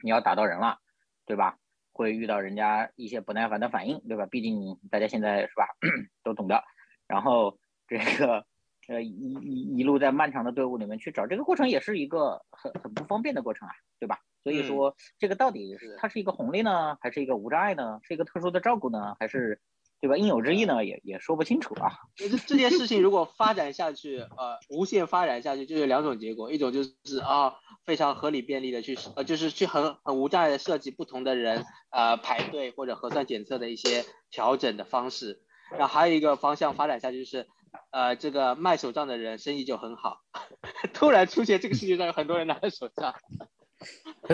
[0.02, 0.78] 你要打到人了，
[1.26, 1.58] 对吧？
[1.92, 4.26] 会遇到人家一些不耐烦的反应，对吧？
[4.26, 5.68] 毕竟大家现在是吧，
[6.24, 6.62] 都懂的。
[7.06, 8.44] 然后这个
[8.88, 14.18] 呃一一一路在漫长的队伍里面去找，这个过程也是一个很很不方便的过程啊，对吧？
[14.42, 18.00] 所以说这个到底是它是一个红利呢，还是一个无障碍呢？
[18.02, 19.60] 是一个特殊的照顾呢，还是
[20.04, 20.16] 对吧？
[20.18, 21.92] 应有之意呢，也也说不清楚啊。
[22.14, 27.54] 这这件事情如果发展下去，呃，无限发展下去，就有两种结果，一种就是啊。
[27.84, 37.46] 非常合理便利的去呃，就是去很很无障碍的设计不同的人呃排队或者核酸检测的一些调整的方式，然后还有一个方向发展下去就是
[37.90, 40.22] 呃这个卖手杖的人生意就很好，
[40.94, 43.14] 突然出现这个世界上有很多人拿着手杖，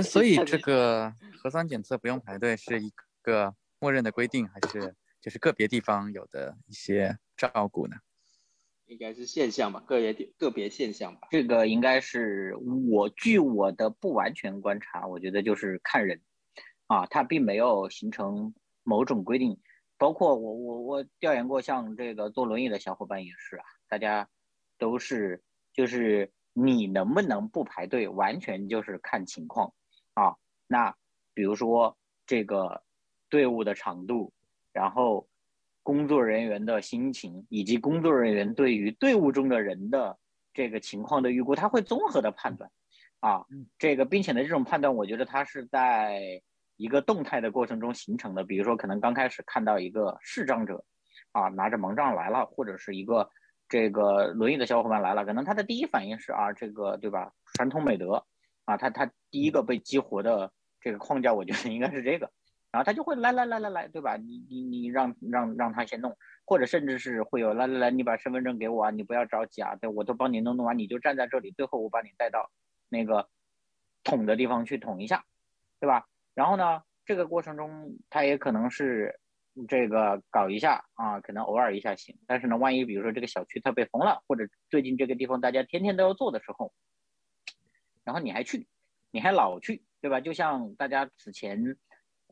[0.00, 7.96] 所以 这个核酸检测不用排队是一个默认的规定，还是就是个别地方有的一些照顾呢？
[8.86, 11.28] 应该是现象吧，个别个别现象吧。
[11.30, 12.56] 这个应该是
[12.90, 16.20] 我据我的不完全观察，我觉得就是看人，
[16.88, 18.52] 啊，它并没有形成
[18.82, 19.60] 某种规定。
[19.96, 24.28] 包括我我我调研过，像这个坐轮椅的小伙伴也是啊，大家
[24.76, 29.72] 都是就是你能不能不排队，完全就是看情况
[30.14, 30.34] 啊。
[30.66, 30.96] 那
[31.32, 32.82] 比如说这个
[33.28, 34.32] 队伍的长度，
[34.72, 35.26] 然后。
[35.82, 40.16] 工作人员的心情以及工作人员对于队伍中的人的
[40.52, 42.70] 这个情况的预估，他会综合的判断，
[43.20, 43.46] 啊，
[43.78, 46.42] 这个并且呢，这种判断我觉得它是在
[46.76, 48.44] 一个动态的过程中形成的。
[48.44, 50.84] 比如说，可能刚开始看到一个视障者，
[51.32, 53.28] 啊，拿着盲杖来了，或者是一个
[53.66, 57.32] 这个轮椅的小伙伴来了，可能他的第一反应是啊，这个对吧？
[57.54, 58.24] 传统美德，
[58.66, 62.30] 啊，他他第一个被激活的这个框架，我觉得应该是这个。
[62.72, 64.16] 然后他就会来来来来来，对吧？
[64.16, 72.48] 你你你让让让他先弄，或者甚至是会有来来来，你把身份证给我啊，你不要着急啊，对，我都帮你弄弄完，你就站在这里，最后我把你带到
[72.88, 73.28] 那个
[74.04, 75.24] 捅的地方去捅一下，
[75.80, 76.06] 对吧？
[76.32, 79.18] 然后呢，这个过程中他也可能是
[79.66, 86.72] 这个搞一下啊，可能偶尔一下行，但是呢，万一比如说这个小区它被封了，或者最近这个地方大家天天都要做的时候，
[88.04, 88.68] 然后你还去，
[89.10, 90.20] 你还老去，对吧？
[90.20, 91.76] 就像大家此前。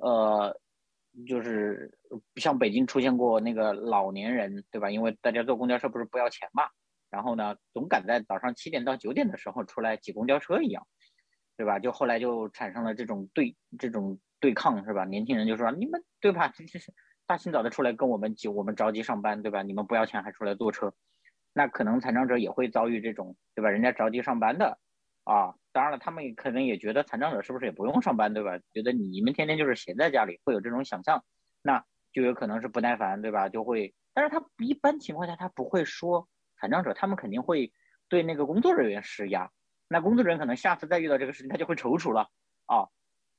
[0.00, 0.58] 呃，
[1.26, 1.98] 就是
[2.36, 4.90] 像北京出现过那个老年人，对吧？
[4.90, 6.64] 因为大家坐公交车不是不要钱嘛，
[7.10, 10.86] 然后呢，总赶在早上七点到九点的时候出来挤公交车一样，
[11.56, 11.78] 对吧？
[11.78, 15.04] 就后来就产生了这种对这种对抗，是吧？
[15.04, 16.52] 年轻人就说你们对吧？
[17.26, 19.62] 大清早的出来跟我们挤，我们着急上班，对吧？
[19.62, 20.94] 你们不要钱还出来坐车，
[21.52, 23.68] 那可能残障者也会遭遇这种，对吧？
[23.68, 24.78] 人家着急上班的。
[25.28, 28.58] 啊，当然了，他们也可能也觉得残障者是不是也不用上班，对吧？
[28.72, 31.22] 觉得你们天天就是闲在家里，会有这种想象，
[31.60, 33.50] 那就有可能是不耐烦，对吧？
[33.50, 36.26] 就会，但是他一般情况下他不会说
[36.58, 37.70] 残障者，他们肯定会
[38.08, 39.50] 对那个工作人员施压，
[39.86, 42.30] 那工作人员可能下次再遇到这个事情，他就会踌躇了
[42.64, 42.88] 啊。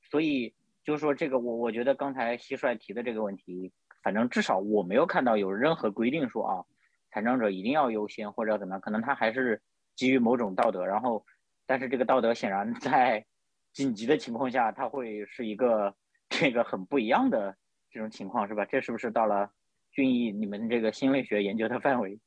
[0.08, 3.72] 所以就是说这个，我我觉得刚才蟋蟀提的这个问题，
[4.04, 6.64] 反正至少我没有看到有任何规定说啊，
[7.10, 9.60] 残障者一定要优先或者怎么样，可能他还是
[9.96, 11.26] 基于某种道德，然后。
[11.70, 13.24] 但是这个道德显然在
[13.72, 15.94] 紧急的情况下，它会是一个
[16.28, 17.56] 这个很不一样的
[17.92, 18.64] 这种情况，是吧？
[18.64, 19.52] 这是不是到了
[19.92, 22.18] 俊逸你们这个心理学研究的范围？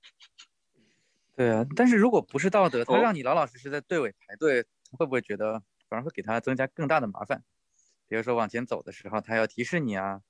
[1.35, 7.43] 对啊，但是如果不是道德，他让你老老实实在队尾排队，会不会觉得反而会给他增加更大的麻烦？
[8.07, 10.21] 比如说往前走的时候，他要提示你啊，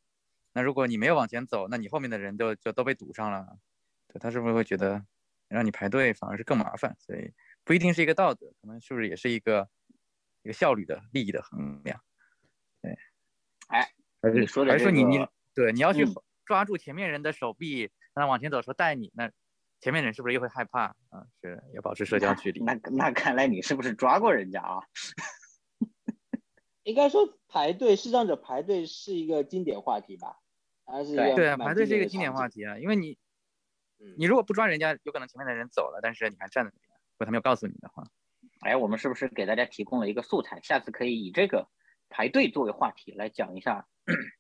[0.53, 3.59] 那如果你没有往前走，那你后面的人就就都被堵上了，
[4.07, 5.05] 对他是不是会觉得
[5.49, 6.95] 让你排队反而是更麻烦？
[6.97, 7.31] 所以。
[7.63, 9.69] 不一定是一个道德，可能是不是也是一个
[10.43, 12.01] 一个效率的利益的衡量？
[12.81, 12.97] 对，
[13.67, 13.93] 哎，
[14.33, 16.05] 你说的还是说你你对你要去
[16.45, 17.81] 抓住前面人的手臂，
[18.13, 19.31] 让他往前走，说带你，那
[19.79, 21.25] 前面人是不是又会害怕啊？
[21.41, 22.61] 是要保持社交距离。
[22.63, 24.83] 那那看来你是不是抓过人家啊？
[26.83, 30.37] 应该说排队视障者排队是一个经典话题吧？
[30.85, 33.17] 还是对啊，排队是一个经典话题啊，因为你
[34.17, 36.92] 你如果不抓人家，有可能前面的人走了，但是你还站在那边。
[37.25, 38.03] 他没有告诉你的话，
[38.61, 40.59] 哎，我们是不是给大家提供了一个素材？
[40.61, 41.67] 下次可以以这个
[42.09, 43.85] 排队作为话题来讲一下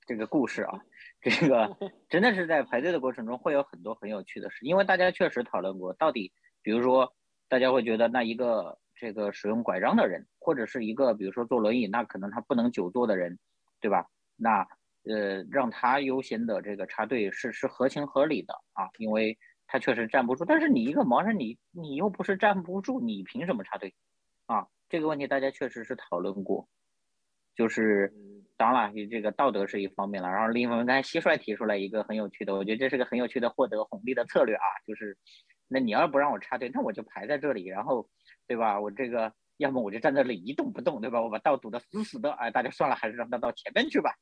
[0.05, 0.79] 这个故事啊。
[1.21, 1.77] 这个
[2.09, 6.31] 真的是在排队的过程中会有很多很有趣的事，因为大家确实讨论过，到底
[6.61, 7.13] 比如说
[7.49, 13.39] 大家会觉得那一个这个使用拐杖的人，或者是一个比如说坐轮椅，那可能他不能久坐的人，
[13.79, 14.07] 对吧？
[14.35, 14.67] 那
[15.05, 19.37] 呃，让他优先的这个插队是是合情合理的啊，因为
[19.67, 20.45] 他确实站不住。
[20.45, 23.93] 但是你一个盲人，你你又不是站不住，你凭什么插队
[24.45, 24.67] 啊？
[24.89, 26.67] 这个问题大家确实是讨论过，
[27.55, 28.13] 就是
[28.57, 35.17] 当然了，你这个道德是一方面了，然后另一方面，刚才蟋蟀提出来一个很有趣的，我觉得这是个很有趣的获得红利的策略啊，就是
[35.67, 38.07] 那你要不让我插队，那我就排在这里，然后
[38.47, 38.79] 对吧？
[38.79, 41.21] 我这个要么我就站在这里一动不动，对吧？
[41.21, 44.13] 我把道堵得死死的，哎，大家算了，还是让他到前面去吧。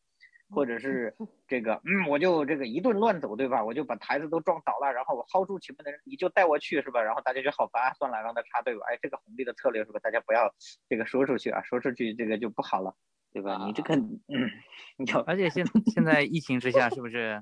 [0.52, 1.16] 或者是
[1.48, 3.64] 这个，嗯，我就这个一顿乱走，对吧？
[3.64, 7.02] 我就把台子都撞倒了，然后我薅住前面的人，你就带我去，是吧？
[7.02, 8.86] 然后大家就好烦，算了，让他插队吧。
[8.90, 10.00] 哎，这个红利的策略是吧？
[10.04, 10.54] 大家不要
[10.90, 12.96] 这个说出去啊，说出去这个就不好了，
[13.32, 13.64] 对吧？
[13.66, 14.52] 你这个，嗯，
[14.98, 17.42] 你要而且现现在疫情之下，是不是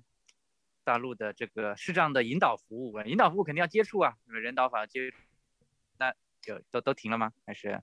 [0.84, 5.18] 大陆的这个视障的引导服务，引导服务肯定要接触啊，人导法接触，
[5.98, 7.32] 那就都都停了吗？
[7.46, 7.82] 还是？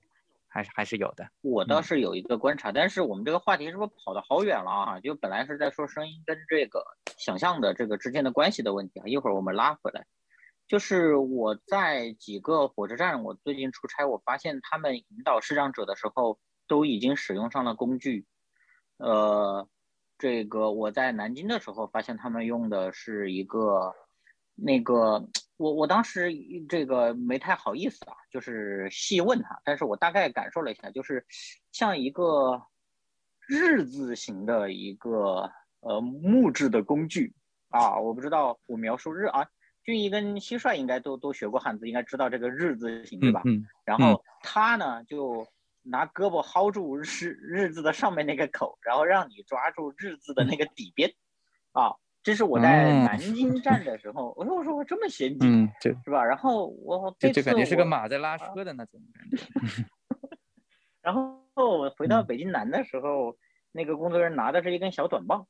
[0.49, 4.99] 还是还是有的，我倒是有一个观察，但是我们这个话题是不是跑得好远了啊？
[4.99, 6.83] 就本来是在说声音跟这个
[7.17, 10.05] 想象的这个之间的关系的问题啊，一会儿我们拉回来。
[10.67, 18.25] 就是我在几个火车站，我最近出差，我发现他们引导视障者的时候都已经使用上了工具。
[18.97, 19.67] 呃，
[20.17, 23.93] 这个我在南京的时候发现他们用的是一个
[24.55, 25.27] 那个。
[25.57, 26.31] 我我当时
[26.69, 31.25] 这个没太好意思啊，就是细问他，但是我大概感受了一下，就是
[31.71, 32.61] 像一个
[33.47, 37.33] 日字形的一个呃木质的工具
[37.69, 39.47] 啊，我不知道我描述日啊，
[39.83, 43.41] 俊逸跟蟋蟀应该都都学过汉字，应该知道这个日字形对吧？
[43.45, 43.65] 嗯。
[43.83, 45.47] 然后他呢就
[45.81, 51.11] 拿胳膊薅住日日字的上面那个口，然后让你抓住日字的那个底边
[51.71, 51.95] 啊。
[52.27, 55.71] 这是我在南京 站的时候，我说我说我这么先进，嗯，
[56.03, 56.21] 是吧？
[56.25, 59.37] 然后我这就感觉是个马在拉车的那种感觉。
[61.01, 63.37] 然后我回到北京南的时候，
[63.71, 65.47] 那个工作人员拿的是一根小短棒，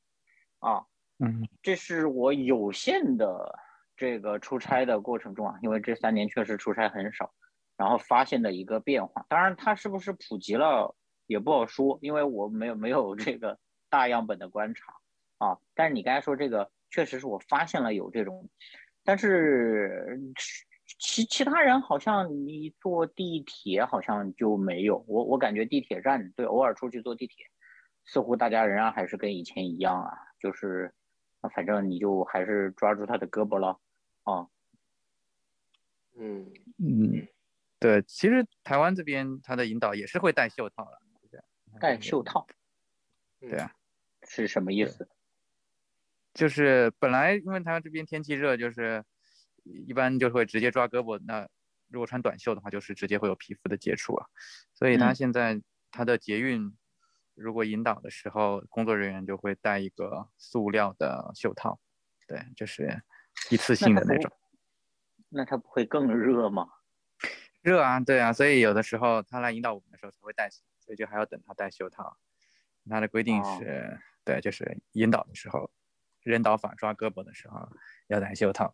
[0.60, 0.86] 啊，
[1.18, 3.58] 嗯，这是我有限的
[3.96, 7.34] 这个出差的过程中啊，因为这三年确实出差很少，
[7.76, 9.26] 然后发现的一个变化。
[9.28, 13.58] 当然，它是不是普及了也不好说，因为我没有没有这个
[13.90, 14.94] 大样本的观察。
[15.38, 18.50] 啊，但是你刚才说这个，确实是我发现了有这种，
[19.04, 20.20] 但是
[21.00, 27.46] 其其他人好像你坐地铁好像就没有，我我感觉地铁站对，偶尔出去坐地铁，
[28.06, 30.94] 似乎大家仍然还是跟以前一样啊，就是
[31.54, 33.80] 反正你就还是抓住他的胳膊了，
[34.24, 34.48] 啊，
[36.16, 36.52] 嗯。
[36.80, 37.28] 嗯，
[37.80, 41.44] 对，其实台湾这边他的引导也是会戴袖套的，
[41.80, 42.48] 戴袖套，
[43.40, 43.72] 对啊，
[44.24, 45.08] 是什么意思？
[46.38, 49.04] 就是本来因为他这边天气热，就是
[49.64, 51.20] 一般就会直接抓胳膊。
[51.26, 51.50] 那
[51.90, 54.28] 如果穿短袖的话，就是直接会有皮肤的接触啊。
[54.76, 55.60] 所以他现在
[55.90, 56.78] 他的捷运
[57.34, 61.80] 如果引导的时候，工作人员就会戴一个塑料的袖套，
[62.28, 63.02] 对，就是
[63.50, 64.32] 一次性的那种。
[65.30, 66.68] 那他不会更热吗？
[67.64, 68.32] 热啊，对啊。
[68.32, 72.16] 所以有的时候他来引导我们的时候才会戴所以就还要等他戴袖套。
[72.88, 75.72] 他的规定是，对，就是引导的时候。
[76.32, 77.68] 人导法抓胳膊的时候
[78.08, 78.74] 要戴袖套。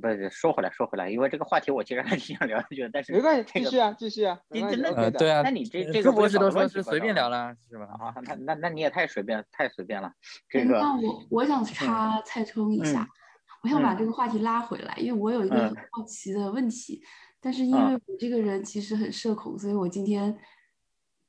[0.00, 4.40] 不是说回来，说回来，因为这个话题我其实还挺想聊下去的，但是没关系，继续啊，继续啊。
[4.48, 7.84] 呃，对啊，那你这这个博士都说是随便聊了，是吧？
[8.00, 10.12] 啊，那那那你也太随便，太随便了。
[10.48, 13.06] 这个，那我我想插蔡聪一下，
[13.62, 17.02] 我想把这个话题拉回来，因为我有一个很好奇的问题，
[17.38, 20.36] 但是因为我这个人其实很社恐，所以我今天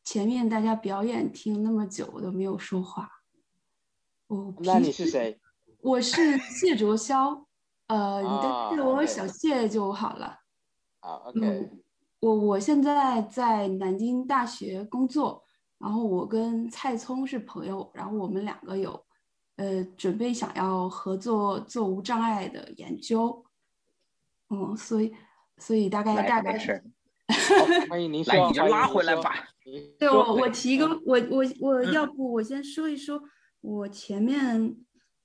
[0.05, 3.09] 前面大家表演听那么久，我都没有说话。
[4.27, 5.39] 我那你是谁？
[5.83, 7.43] 我是谢卓潇，
[7.87, 8.29] 呃，你
[8.69, 10.39] 记得我小谢就好了。
[11.01, 11.69] 啊，OK。
[12.21, 15.43] 我我现在在南京大学工作，
[15.77, 19.05] 然后我跟蔡聪是朋友，然后我们两个有，
[19.57, 23.43] 呃，准备想要合作做无障碍的研究。
[24.51, 25.13] 嗯，所以
[25.57, 26.81] 所以大概大概是。
[27.89, 29.49] 欢迎您， 来你就拉回来吧。
[29.99, 33.21] 对我我提一个，我我我要不我先说一说
[33.59, 34.77] 我前面。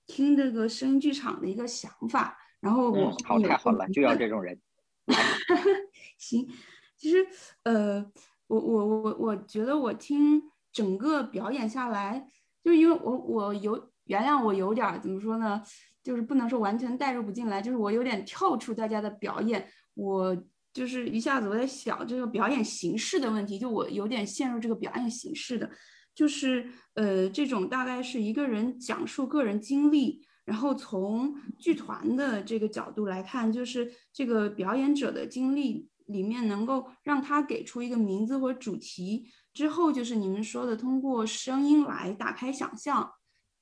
[0.09, 4.61] 听这个声音剧场的一个想法，然后我好太好了，就要这种人。
[6.19, 6.49] 行，
[6.97, 7.25] 其实
[7.63, 8.05] 呃，
[8.49, 10.43] 我我我我觉得我听
[10.73, 12.27] 整个表演下来，
[12.65, 15.63] 就因为我我有原谅我有点怎么说呢，
[16.03, 20.37] 就是不能说完全代入不进来，就是我有点跳出大家的表演，我
[20.73, 25.71] 就是一下子我在想这个表演形式的问题，就我有点陷入这个表演形式的。
[26.19, 42.97] 就是呃，这种大概是一个人讲述个人经历，然后从剧团的这个角度来看，就是这个表演者的经历里面能够让他给出一个名字或者主题之后，就是你们说的通过声音来打开想象，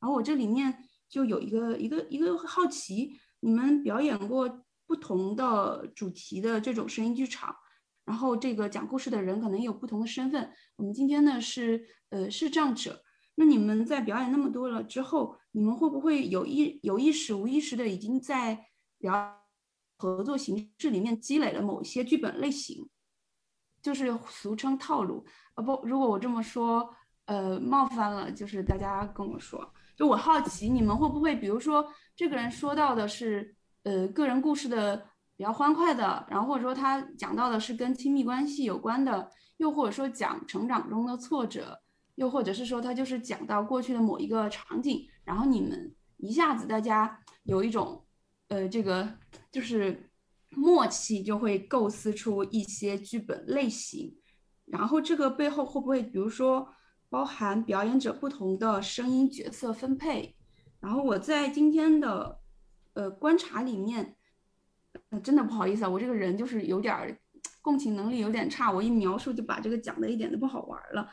[0.01, 0.79] 然后我这里面
[1.11, 7.55] 就有一个一个一个好奇，你们表演过不同的主题的这种声音剧场，
[8.07, 10.51] 然后这个讲故事的人可能有不同的身份。
[10.77, 13.03] 我们今天呢是呃视障者，
[13.35, 18.67] 那你们在表演那么多了之后，你们会不会有意有意识无意识的已经在
[18.99, 19.37] 表
[19.99, 22.89] 合作形式里面积累了某些剧本类型？
[23.83, 26.93] 就是俗称套路啊不，如果我这么说，
[27.27, 31.87] 呃，冒犯了，就是大家跟我说，就我好奇你们会不会，比如说
[32.17, 33.55] 这个人说到的是
[33.85, 34.97] 呃个人故事的
[35.37, 41.81] 比较欢快的，然后或者说他讲到的是跟亲密关系有关的，又或者说讲成长中的挫折，
[42.17, 48.05] 又或者是说他就是讲到过去的某一个场景，然后你们一下子大家有一种
[48.49, 49.09] 呃这个
[49.51, 50.11] 就是。
[50.51, 54.17] 默契就会构思出一些剧本类型，
[54.65, 56.67] 然后这个背后会不会，比如说
[57.11, 60.35] 包含表演者不同的声音角色分配？
[60.81, 62.41] 然后我在今天的
[62.95, 64.17] 呃观察里面，
[65.11, 67.19] 呃真的不好意思啊，我这个人就是有点
[67.61, 71.07] 共情能力有点差，我一描述就把这个讲的一点都不好玩了。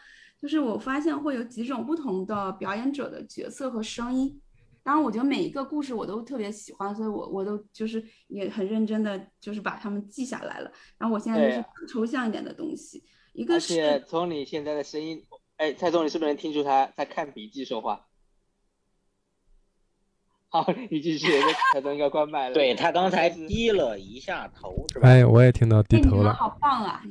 [0.44, 4.38] 就是我发现会有几种不同的表演者的角色和声音。
[4.84, 10.70] 当然，我觉得每一个故事我都特别喜欢，所以我我都就是也很认真的，就是把它们记下来了。
[10.98, 13.82] 然后我现在就是抽象一点的东西，一个是。
[13.82, 15.24] 而且从你现在的声音，
[15.56, 18.06] 哎，蔡总，你是不是能听出他在看笔记说话？
[20.54, 21.32] 好，你继续，
[21.74, 22.54] 蔡总应该关麦了。
[22.54, 25.10] 对他刚才低了一下头，是吧？
[25.10, 26.32] 哎，我也听到低头了。
[26.32, 27.02] 好棒啊！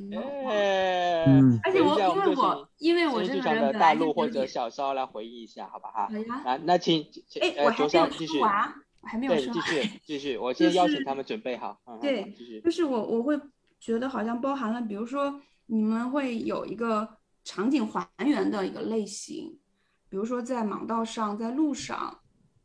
[0.49, 1.59] 哎，嗯。
[1.65, 6.07] 而且我因为我因为我这个人大陆或者小烧来回忆一下，好吧哈？
[6.07, 6.41] 好呀。
[6.45, 7.05] 啊，那请
[7.41, 11.77] 哎，我还没有继续，我还没有说继续继续，我先邀请他们准备好。
[11.99, 12.61] 对，继续。
[12.61, 13.37] 就是我我会
[13.77, 17.05] 觉得好像包含了，比如说你们会有一个
[17.43, 19.59] 场景还原的一个类型，
[20.07, 22.21] 比如说在盲道上，在路上。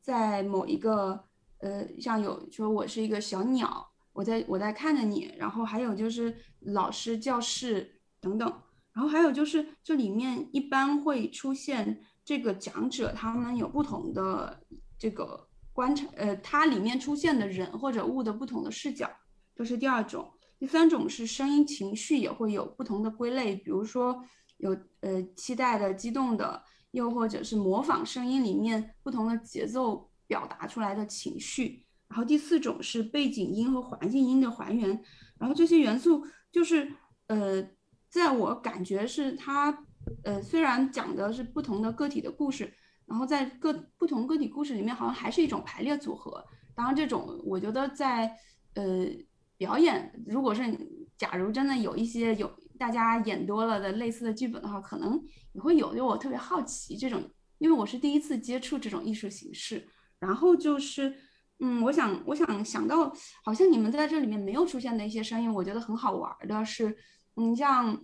[0.08, 1.22] 在某一个
[1.58, 8.50] 呃，像有说我是一个小鸟，我在我在看着你，然后还有就是老师教室等等，
[8.94, 14.58] 然后还有就是这里面一般会出现这个讲者，他们有不同的
[14.98, 19.10] 这个观察，呃，它里面出现的人或者物的不同的视角，
[19.54, 20.32] 这是第二种。
[20.58, 24.24] 第三种是声音情绪也会有不同的归类，比如说
[24.56, 26.62] 有呃期待的、激动的。
[26.92, 34.88] 又或者是模仿声音里面不同的节奏表达出来的情绪，然后第四种是背景音和环境音的还原，
[35.38, 36.90] 然后这些元素就是
[37.26, 37.62] 呃，
[38.08, 39.84] 在我感觉是它
[40.24, 42.72] 呃虽然讲的是不同的个体的故事，
[43.04, 46.44] 然后在各不同个体故事里面好像还是一种排列组合。
[46.74, 48.34] 当然这种我觉得在
[48.74, 49.06] 呃
[49.56, 50.62] 表演，如果是
[51.18, 52.50] 假如真的有一些有。
[52.78, 55.20] 大家演多了的类似的剧本的话，可能
[55.52, 55.94] 也会有。
[55.94, 57.22] 就我特别好奇这种，
[57.58, 59.86] 因为我是第一次接触这种艺术形式。
[60.20, 61.14] 然后就是，
[61.60, 63.12] 嗯，我想，我想想到，
[63.44, 66.96] 好像你们在这里面没有出现的一些声音，我觉得很好玩的是，
[67.36, 68.00] 嗯，像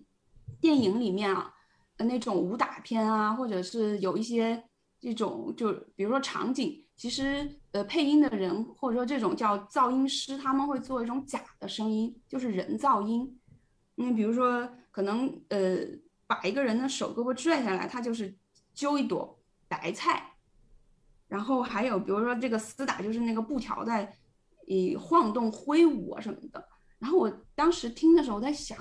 [0.60, 1.52] 电影里面啊，
[1.98, 4.62] 那种武打片啊，或者是有一些
[5.00, 13.40] 这种，就比如说场景，其实呃，配音的人或者说这种叫噪音师，他们会做一种假的声音，就是人噪音。
[13.96, 15.78] 你比如说，可能呃，
[16.26, 18.36] 把一个人的手胳膊拽下来，他就是
[18.72, 19.38] 揪一朵
[19.68, 20.32] 白菜。
[21.28, 24.12] 然后还有，比如说这个厮打，就是那个布条在
[24.66, 26.68] 以晃动挥舞啊什么的。
[26.98, 28.76] 然后我当时听的时候，我在想，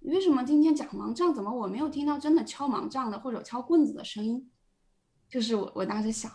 [0.00, 4.50] 为什么今天讲盲杖，怎么我没有听到真的敲盲杖的或者敲棍子的声音？
[5.28, 6.32] 就是我我当时想。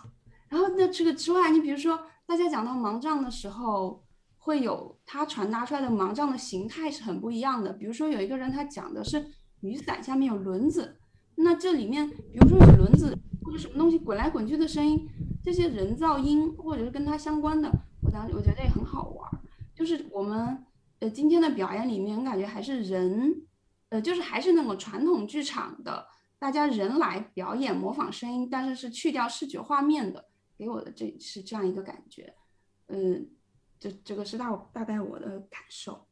[0.47, 4.03] 然后那这个之外，你比如说大家讲到盲杖的时候。
[4.43, 7.71] 会有它传达出来的盲杖的形态是很不一样的。
[7.73, 9.23] 比如说有一个人他讲的是
[9.59, 10.97] 雨伞下面有轮子，
[11.35, 15.07] 那这里面比如说有轮子或者什么东西滚来滚去的声音，
[15.43, 17.71] 这些人噪音或者是跟它相关的，
[18.01, 19.29] 我当我觉得也很好玩。
[19.75, 20.65] 就是我们
[20.99, 23.43] 呃今天的表演里面，我感觉还是人，
[23.89, 26.07] 呃就是还是那种传统剧场的，
[26.39, 30.25] 大家人来表演模仿声音，但是是去掉视觉画面的，
[30.57, 32.33] 给我的这是这样一个感觉，
[32.87, 33.29] 嗯。
[33.81, 36.05] 这这个是大大概我的感受，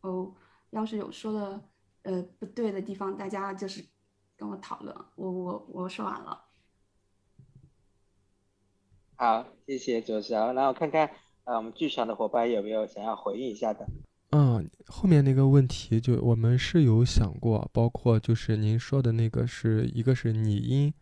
[0.00, 0.34] 哦，
[0.70, 1.62] 要是有说的
[2.02, 3.84] 呃不对的地方，大家就是
[4.36, 6.46] 跟我讨论，我我我说完了。
[9.14, 11.08] 好，谢谢左小，然后看看
[11.44, 13.86] 呃我们剧场的伙伴有没有想要回应一下的。
[14.30, 20.92] 嗯，后面那个问题就我们是有想过，包括就是您说的那个是一个是拟音。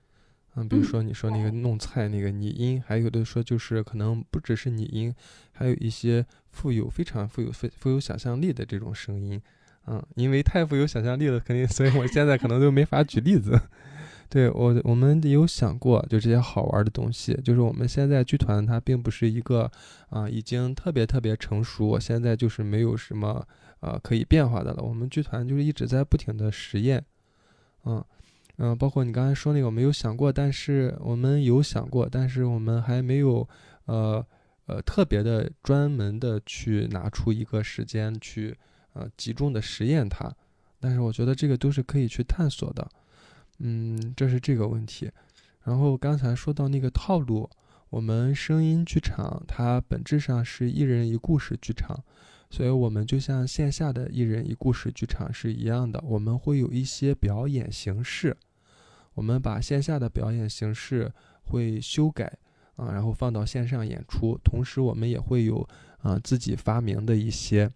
[0.57, 5.15] 嗯，比如说你说那个弄菜那个拟音，还有的说就是可能不只是拟音，
[5.53, 9.41] 还有一些富有非常富有富富有想象力的这种声音，
[9.87, 13.61] 嗯，因为太富有想象力了，肯定，所以我现在可能都没法举例子，
[14.31, 19.71] 对我，我们有想过，就这些好玩的东西，就是我们现在剧团它并不是一个
[20.09, 23.47] 啊、已经特别特别成熟，现在就是没有什么
[23.81, 24.83] 呃可以变化的了。
[24.83, 27.05] 我们剧团就是一直在不停的实验，
[27.85, 28.03] 嗯
[28.59, 33.47] 嗯、包括你刚才说那个，我们有想过，但是我们有想过，但是我们还没有
[33.85, 34.25] 呃
[34.67, 38.57] 呃特别的专门的去拿出一个时间去
[38.95, 40.35] 呃集中的实验它。
[40.81, 42.89] 但是我觉得这个都是可以去探索的。
[43.59, 45.11] 嗯，这是这个问题。
[45.65, 47.49] 然后刚才说到那个套路，
[47.91, 51.99] 我们声音剧场它本质上是一人一故事剧场，
[52.51, 58.37] 所以我们就像线下的一人一故事剧场是一样的，我们会有一些表演形式，
[59.17, 61.11] 我们把线下的表演形式
[61.45, 62.39] 会修改
[62.77, 65.67] 啊，然后放到线上演出，同时我们也会有
[65.99, 67.73] 啊自己发明的一些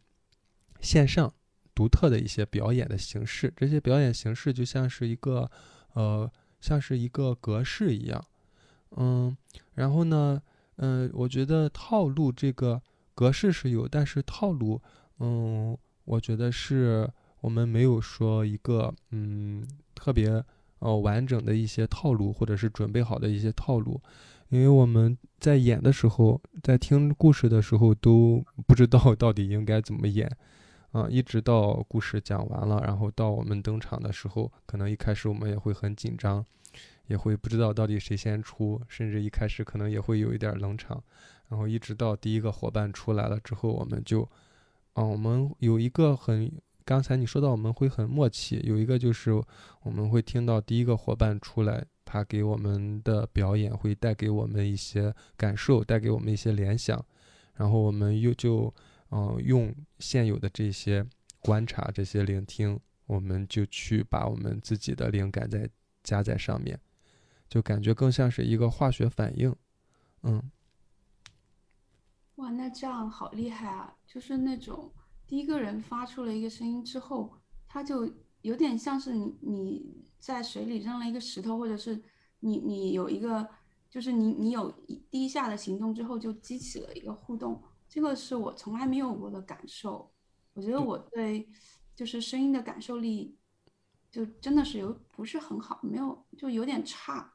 [0.80, 1.32] 线上
[1.74, 5.51] 独特的一些表演的形式，这些表演形式就像是一个，
[5.95, 6.30] 呃，
[6.61, 8.22] 像是一个格式一样，
[8.97, 9.34] 嗯，
[9.74, 10.43] 然后呢，
[10.76, 12.82] 嗯、我觉得套路这个
[13.14, 14.82] 格式是有，但是套路，
[15.20, 15.74] 嗯，
[16.05, 17.11] 我觉得是
[17.41, 20.45] 我们没有说一个，嗯，特别
[20.81, 24.01] 呃完整的一些套路，或者是准备好的一些套路，
[24.51, 30.31] 因为我们在演的时候，在听故事的时候都 不知道到底应该怎么演。
[30.93, 36.45] 啊，一直到故事讲完了，然后到我们登场的时候，可能一开始我们也会很紧张，
[37.07, 41.01] 也会不知道到底谁先出，甚至一开始可能也会有一点冷场，
[41.49, 44.28] 然后一直到第一个伙伴出来了之后，我们就，
[44.95, 46.51] 啊，我们有一个很，
[46.85, 49.33] 刚才你说到我们会很默契，有一个就是
[49.83, 57.05] 我们会听到第一个伙伴出来，他给我们的表演会带给我们一些感受，带给我们一些联想，
[57.55, 58.72] 然后我们又就。
[59.12, 61.05] 嗯、用现有的这些
[61.41, 65.68] 观察、这些聆听，我们就去把我们自己的灵感再
[66.05, 66.78] 加在上面，
[67.49, 69.53] 就感觉更像是一个化学反应。
[70.22, 70.41] 嗯，
[72.37, 73.93] 哇，那这样好厉害啊！
[74.07, 74.89] 就是那种
[75.31, 78.12] 第一个人发出了一个声音之后，他就
[78.43, 82.03] 有点像是你你在水里扔了一个石头，或者是
[82.41, 83.49] 你你有一个，
[83.89, 87.62] 就是你你有一第一下的行动之后，就激起了一个互动。
[87.89, 90.12] 这个是我从来没有过的感受。
[90.53, 91.49] 我觉得我对
[91.95, 93.39] 就是声音的感受力，
[94.11, 97.35] 就真的是有不是很好，没有就有点差。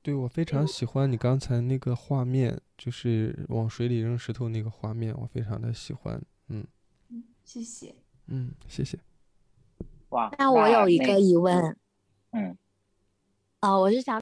[0.00, 6.16] 对我非常喜欢你刚才那个画面，就是往水里扔石头那个画面，我非常的喜欢。
[6.16, 6.66] 嗯嗯，
[7.44, 7.94] 谢谢。
[8.26, 8.98] 嗯，谢谢。
[10.08, 11.76] 哇，那我有一个疑问，
[12.30, 12.56] 嗯，
[13.60, 14.20] 呃，我是想，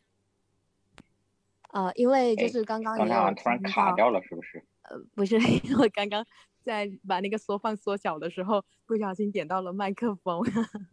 [1.71, 4.65] 呃，因为就哎是刚刚也有刚才好像突然卡掉了，是不是？
[4.83, 6.27] 呃，不是， 因为我刚刚
[6.63, 10.43] 在把那个缩放缩小的时候，不小心点到了麦克风。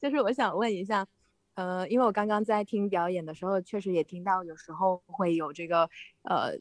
[0.00, 1.06] 就是我想问一下，
[1.54, 5.88] 呃，因为我刚刚在听表演的时候，确实也听到有时候会有这个
[6.22, 6.56] 呃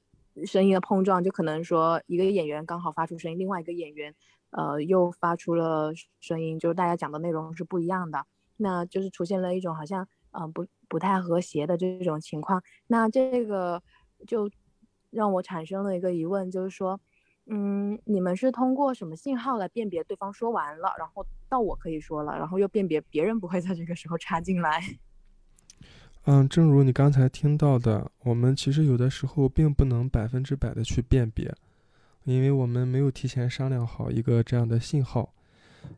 [0.45, 4.13] 声音的碰撞，就可能说一个演员刚好发出声音，另外一个演员
[4.51, 8.25] 呃又发出了声音，就是大家讲的内容是不一样的，
[8.57, 12.63] 那就是出现了一种好像嗯、不不太和谐的这种情况。
[12.87, 13.83] 那这个
[14.25, 14.49] 就
[15.09, 16.97] 让我产生了一个疑问，就是说，
[17.47, 24.81] 嗯，你们是通过什么信号来辨别对方说完了，然后到我可以说了，然后又辨别别人不会在这个时候插进来？
[26.25, 31.51] 嗯，正如你刚才听到的，我们其实有的时候并不能百分之百的去辨别，
[32.25, 35.33] 因为我们没有提前商量好一个这样的信号。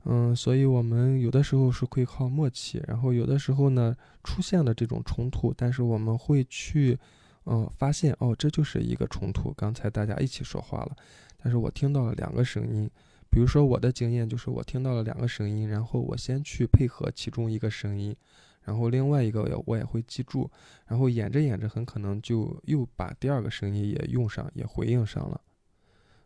[0.05, 3.93] 嗯，所以我们有的时候是会靠默契，然后有的时候呢
[4.23, 6.97] 出现了这种冲突，但是我们会去，
[7.43, 9.53] 嗯、发现哦，这就是一个冲突。
[9.57, 10.95] 刚才大家一起说话了，
[11.43, 12.89] 但是我听到了两个声音，
[13.29, 18.15] 比如说我的经验就是我听到了两个声音，然后我先去配合其中一个声音，
[18.63, 20.49] 然后另外一个我也会记住，
[20.87, 25.41] 然后演着演着很可能就又把第二个声音也用上，也回应上了。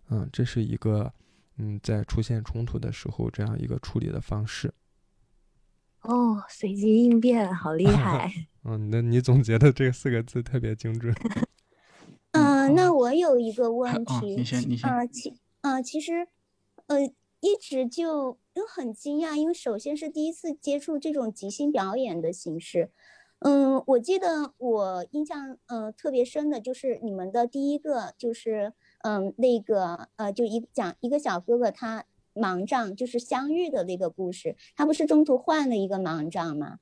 [0.10, 1.12] 嗯，这是一个
[1.58, 4.74] 嗯在出现冲突的时候这样一个处理的方式。
[6.02, 8.32] 哦，随机应变，好厉害！
[8.64, 11.14] 嗯，那你总结的这四个字特别精准。
[12.32, 16.28] 嗯，那我有一个问哦题，你先你先呃，其呃，其实，
[16.86, 17.02] 呃，
[17.40, 22.90] 一直就就很惊讶，因为首先是第一次接触这种即兴表演的形式。
[23.38, 36.80] 嗯，我记得我印象呃特别深的就是你们的第一个就是嗯那个呃就一讲一个小哥哥他盲杖就是相遇的那个故事，他不是中途换了一个盲杖吗？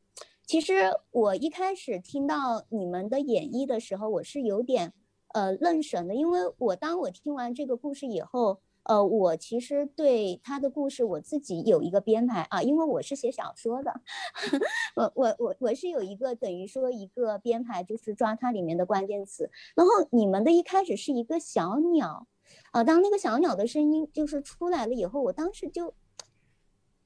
[0.48, 4.94] 其实我一开始听到你们的演绎的时候，我是有点
[5.34, 14.02] 呃愣神的，因为我当我听完这个故事以后，呃，我其实对他的故事我自己有一个编排啊，因为我是写小说的，
[14.96, 19.50] 我我我我是有一个等于说一个编排，就是抓它里面的关键词。
[19.76, 22.28] 然后你们的一开始是一个小鸟，
[22.74, 25.96] 啊，当那个小鸟的声音就是出来了以后，我当时就，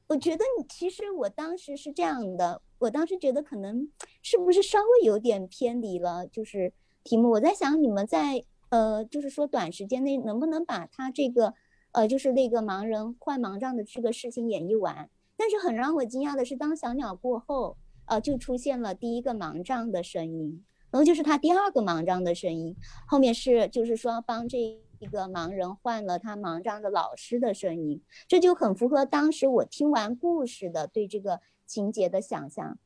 [0.08, 3.90] 我觉得你其实我当时是这样的，我当时觉得可能
[4.22, 6.74] 是不是稍微有点偏离了，就是
[7.06, 7.30] 题目。
[7.30, 11.54] 我在想你们在呃，就是说短时间内能不能把它这个。
[11.92, 22.76] 呃，就是那个盲人换盲杖的这个事情演绎完，但是很让我惊讶的是，当小鸟过后，呃，就出现了第一个盲杖的声音，然后就是他第二个盲杖的声音，
[23.08, 32.78] 后面是就是说帮这一个盲人换了他盲杖的老师的声音，这就很符合当时我听完故事的对这个情节的想象。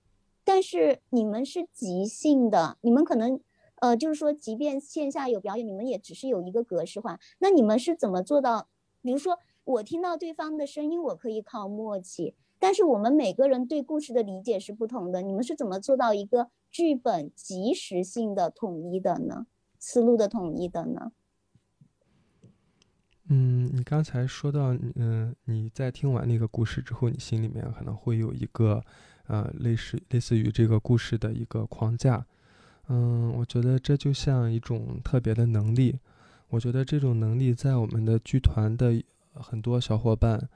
[0.45, 3.39] 但是你们是即兴的，你们可能，
[3.81, 8.67] 呃，就是说，即便线下有表演，你们也只是有一个格式化，那你们是怎么做到？
[9.03, 15.21] 比如说，我听到对方的声音，我可以靠默契，但是我们每个人对故事的理解是不同的。
[15.21, 19.45] 你们是怎么做到一个剧本即时性的统一的呢？
[19.77, 21.11] 思路的统一的呢？
[23.27, 28.81] 嗯，你刚才说到，嗯，你在听完那个故事之后，你心里面可能会有一个，
[29.27, 32.25] 呃，类似类似于这个故事的一个框架。
[32.87, 35.99] 嗯，我觉得这就像一种特别的能力。
[36.53, 40.47] 我觉得这种能力在我们的剧团的很多小伙伴，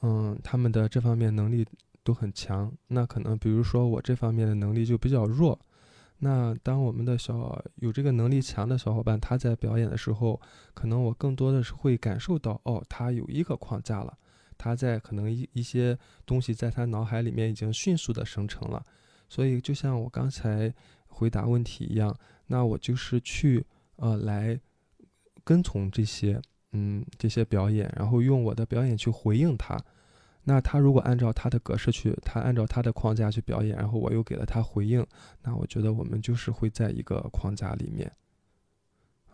[0.00, 1.66] 嗯，他们的这方面能力
[2.04, 2.72] 都很强。
[2.86, 5.58] 那可能比如说我这方面的能力就比较弱。
[6.20, 10.40] 那当我们的小有这个能力强的小伙伴他在表演的时候，
[10.72, 14.16] 可能我更多的是会感受到，哦，他有一个框架了，
[14.56, 18.86] 他在可能一一些东西在他脑海里面已经迅速的生成了。
[19.28, 20.72] 所以就像我刚才
[21.08, 24.60] 回答问题一样，那我就是去呃来。
[25.44, 26.40] 跟从这些，
[26.72, 29.78] 嗯，这些表演，然后用我的表演去回应他。
[30.44, 35.06] 那他如果按照他的格式去，他按照他的框架去表演，然后我又给了他回应，
[35.42, 38.10] 那我觉得我们就是会在一个框架里面。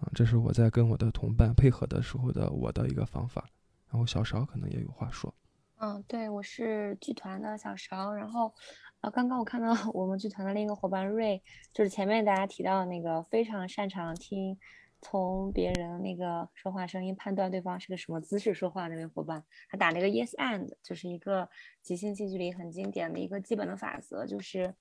[0.00, 3.48] 啊，这是我在跟我的同伴配合的时候的我的一个方法。
[3.88, 5.32] 然后小勺可能也有话说。
[5.78, 8.12] 嗯，对，我是剧团的小勺。
[8.12, 8.52] 然后，
[9.00, 11.40] 呃，刚刚我看到 我们剧团的另一个伙伴瑞，
[11.72, 14.59] 就是前面大家提到的那个非常擅长听。
[15.03, 21.49] 从别人那个说话声音判断对方是个什么姿势说话那位伙伴，他打了一个 yes and，就是一个
[21.82, 24.74] 即兴戏剧里很经典的一个基本的法则，就是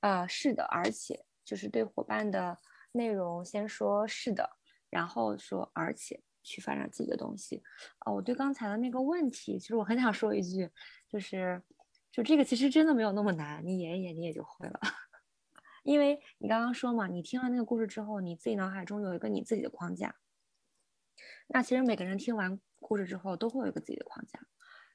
[0.00, 2.58] 啊是的，而且就是对伙伴的
[2.92, 4.58] 内容先说是的，
[4.90, 7.62] 然后说而且去发展自己的东西。
[8.00, 10.68] 啊，我对刚才的那个问题，其实我很想说一句，
[11.08, 11.62] 就是
[12.10, 14.80] 就这个其实真的没有那么难，你演一演你也就会了。
[15.82, 20.16] 因为你刚刚说嘛，你听了那个故事之后，你自己脑海中有一个你自己的框架。
[21.48, 24.40] 那其实每个人听完故事之后都会有一个自己的框架，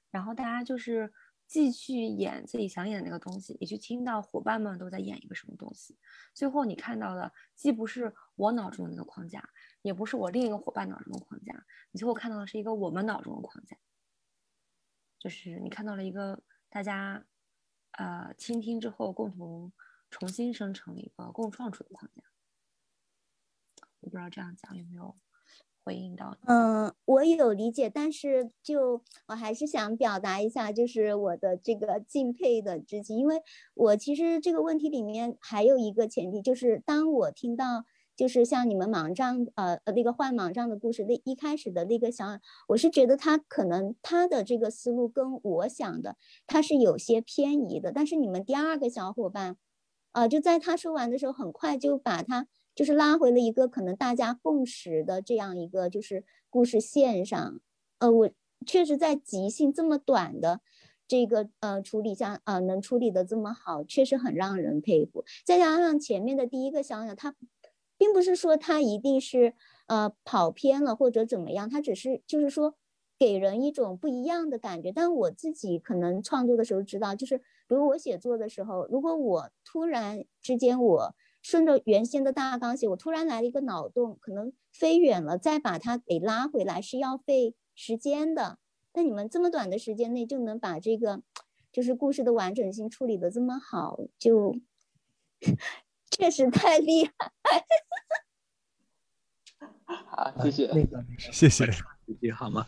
[0.09, 1.13] 然后大家就是
[1.45, 5.97] 既去演自己想演的那个东西，也去听到伙伴们都在演一个什么东西。
[6.33, 9.47] 最后你看到的既不是我脑中的那个框架，
[9.81, 13.77] 也不是我另一个伙伴脑中的框架，你最后看到的是一个我们脑中的框架，
[15.19, 17.25] 就是你看到了一个大家
[17.91, 19.73] 呃倾听之后共同。
[20.09, 22.23] 重新生成一个共创出的框架，
[23.99, 25.15] 我不知道这样讲有没有
[25.83, 26.47] 回应到你。
[26.47, 33.41] 嗯，我有理解，但是就我还是想表达一下，就是我的这个敬佩的之情，因为
[33.73, 37.83] 我其实这个问题里面还有一个前提，就是当我听到
[38.15, 42.39] 就是像你们盲杖呃呃那个换盲杖的故事，那一开始的那个小，
[42.69, 49.57] 我是觉得他可能他的这个思路跟我想的他是有些偏移的，但是你们第二个小伙伴。
[50.11, 57.59] 啊，就在他说完的时候，很快就把他就是拉回了一个可能大家共识的这样一个就是故事线上。
[57.99, 58.29] 呃，我
[58.65, 60.61] 确实在即兴这么短的
[61.07, 65.23] 这个呃处理下，啊，能处理的这么好，确实很让人佩服。
[65.45, 67.35] 再加上前面的第一个小鸟，他
[67.97, 69.53] 并不是说他一定是
[69.87, 72.75] 呃跑偏了或者怎么样，他只是就是说。
[73.19, 88.59] 给人一种不一样的感觉，但我自己可能创作的时候知道，就是比如我写作的时候，如果我突然之间我顺着原先的大纲写，我突然来了一个脑洞，可能飞远了，再把它给拉回来是要费时间的。
[88.93, 91.22] 那你们这么短的时间内就能把这个
[91.70, 94.55] 就是故事的完整性处理的这么好，就
[96.09, 97.11] 确实太厉害。
[99.86, 100.88] 好，谢谢，
[101.32, 101.65] 谢谢，
[102.22, 102.65] 你好吗？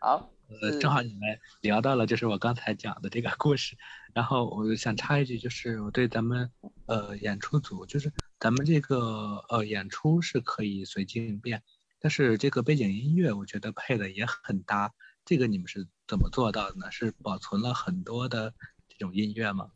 [0.00, 3.76] 好，呃，正好你们聊到了，就是我刚才讲的这个故事，
[4.12, 6.50] 然后我想插一句，就是我对咱们
[6.86, 11.62] 呃演出组，就是咱们这个呃演出是可以随机应变，
[11.98, 14.92] 但是这个背景音乐我觉得配的也很搭，
[15.24, 16.90] 这个你们是怎么做到的呢？
[16.90, 18.52] 是保存了很多的
[18.88, 19.70] 这种音乐吗？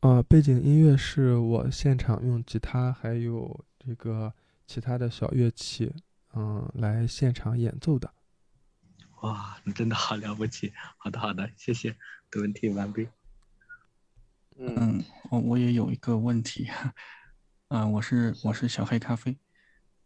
[0.00, 4.32] 呃，背景音乐是我现场用吉他还有这个
[4.66, 5.92] 其他的小乐器，
[6.34, 8.08] 嗯，来现场演奏的。
[9.22, 10.72] 哇，你真的好了不起！
[10.96, 11.96] 好的，好的，谢谢。
[12.30, 13.08] 的问题完毕。
[14.58, 16.68] 嗯，我我也有一个问题，
[17.68, 19.36] 啊，我是我是小黑咖啡，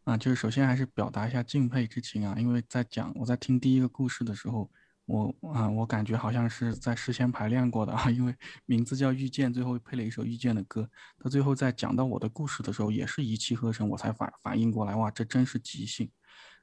[0.04, 4.70] 啊，就是首先还是表达一下敬佩之情啊，因为在讲我在听第一个故事的时候。
[5.04, 8.32] 我啊，我感觉好像是在事先排练过的啊，因为
[8.66, 10.88] 名字叫《遇见》，最后配了一首《遇见》的歌。
[11.18, 16.08] 他最后在讲到我的故事的时候，也是一气呵成，我才反反应过来，哇，这真是即兴。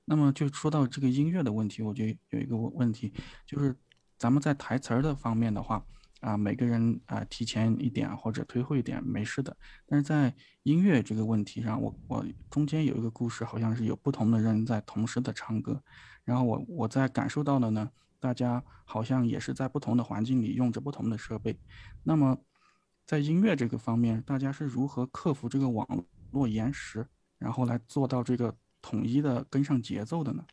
[0.10, 3.14] 那么就说到这个音乐的问题，我就有一个问题，
[3.45, 3.76] 就是
[4.18, 5.86] 咱们在台词儿的方面的话，
[6.22, 9.55] 啊，每个人啊提前一点或者推后一点没事的。
[9.86, 10.34] 但是在
[10.64, 15.80] 音乐这个问题上，我我中间有一个故事，好像是有不同的人在同时的唱歌，
[16.24, 17.91] 然后我我在感受到的呢。
[18.22, 21.57] 大家好像也是在不同的环境里用着不同的设备，
[22.03, 22.38] 那么
[23.05, 25.88] 在音乐这个方面，大家是如何克服这个网
[26.32, 27.07] 络延时，
[27.38, 30.45] 然后来做到这个统一的跟上节奏的呢？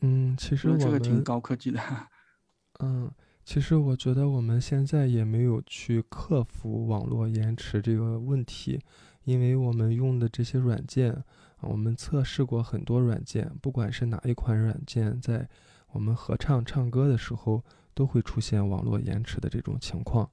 [0.00, 1.80] 嗯，其实我这个挺高科技的。
[2.80, 3.10] 嗯，
[3.44, 8.80] 其实我觉得我们现在也没有去克服网络延迟这个问题，
[9.24, 11.24] 因为我们用的这些软件，
[11.60, 15.48] 我们测试过很多软件，不管是哪一款软件在。
[15.94, 17.62] 我们合唱唱歌的时候
[17.94, 20.28] 都会出现网络延迟的这种情况，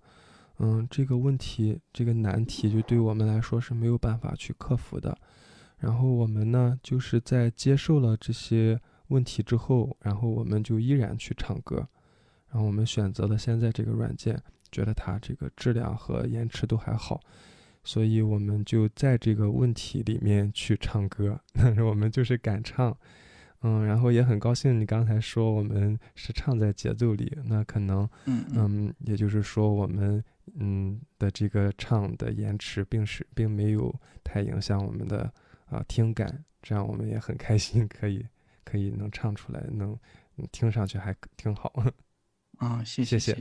[0.58, 5.16] 嗯，这个问题这个难题就对我们来说是没有办法去克服的。
[5.82, 11.86] 然后我们呢，就是在接受了这些问题之后，然后我们就依然去唱歌。
[12.50, 14.40] 然后我们选择了现在这个软件，
[14.72, 17.20] 觉得它这个质量和延迟都还好，
[17.84, 21.40] 所以我们就在这个问题里面去唱歌。
[21.54, 22.96] 但是我们就是敢唱。
[23.64, 30.24] 嗯，然后也很高兴你刚才说我们是唱在节奏里，那可能，嗯嗯，也就是说我们
[30.56, 35.32] 嗯的这个唱的延迟并是并没有太影响我们的
[35.72, 38.24] 啊听感，这样我们也很开心，可以
[38.64, 39.98] 可以能唱出来，能
[40.52, 41.74] 听上去还挺好。
[42.60, 43.34] 啊，谢谢谢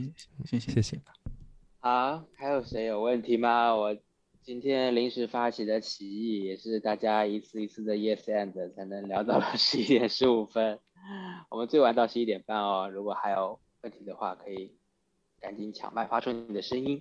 [0.45, 0.99] 谢谢谢谢。
[1.79, 3.75] 好，还有谁有问题吗？
[3.75, 3.95] 我。
[4.43, 10.79] 今天临时发起的起义，也是大家一次一次的 yes and 才能聊到了十一点十五分。
[11.51, 12.89] 我们最晚到十一点半哦。
[12.91, 14.75] 如果还有问题的话，可以
[15.39, 16.99] 赶紧抢麦，发出你的声音。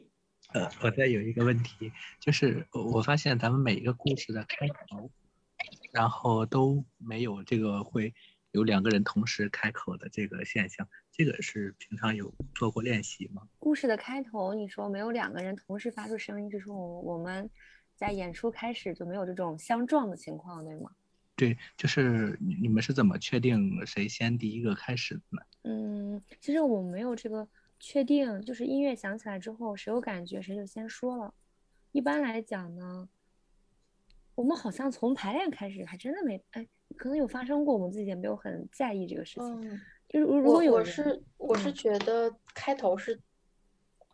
[0.53, 5.11] 呃，我再有一个问题，就是我发现咱们每一个故事的开头，
[5.93, 8.15] 然后都没有这个会
[8.53, 10.89] 有两个人同时开口的这个现象。
[11.13, 13.43] 这个是平常有做过练习吗？
[13.59, 17.51] 故事的开头，你说没有两个人同时发出声音，就是我我们
[17.95, 20.91] 在演出开始就没有这种相撞的情况，对吗？
[21.37, 25.43] 对，就是你们是怎么确定谁先第一个开始的呢？
[25.63, 27.47] 嗯，其实我们没有这个
[27.79, 31.35] 确定，就是音乐响起来之后，谁有感觉谁就先说了。
[31.93, 33.09] 一般来讲呢，
[34.41, 36.67] 我们好像从排练开始还真的没，哎，
[36.97, 39.81] 可能有发生过，我们自己也没有很在意这个事情。
[40.09, 43.21] 就是如果有我是我是觉得开头是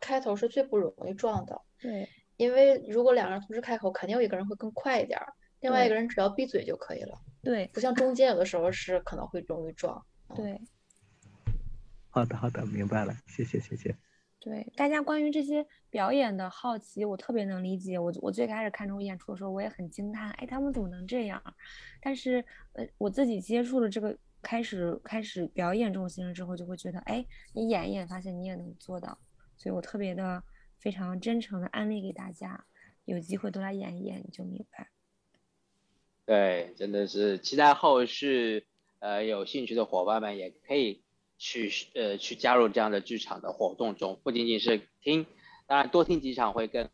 [0.01, 5.17] 开头是最不容易撞的，对，因为如果两个人同时开口，肯定有一个人会更快一点，
[5.61, 7.17] 另外一个人只要闭嘴就可以了。
[7.41, 10.05] 对，不像中间有的时候是可能会容易撞。
[10.35, 10.59] 对，
[12.09, 13.95] 好的好的，明白了，谢谢谢谢。
[14.39, 17.97] 对，大家关于这些表演的好奇，我特别能理解。
[17.97, 21.41] 我我最开始看这种演出的时候，我也很惊叹，哎，他们怎么能这样？
[22.01, 24.17] 但是呃，我自己接触了这个。
[24.39, 29.17] 开始开始表演这种形式之后，就会觉得，哎，你演一演，发现你也能做到，
[29.57, 30.41] 所以我特别的
[30.77, 32.63] 非常真诚的安利给大家，
[33.03, 34.89] 有机会都来演一演，你就明白。
[36.23, 38.67] 对，真的是期待后续，
[38.99, 41.03] 呃，有兴趣的伙伴们也可以
[41.37, 45.25] 去呃去加入这样的剧场的活动中，不仅仅是听，
[45.67, 46.89] 当然多听几场会更。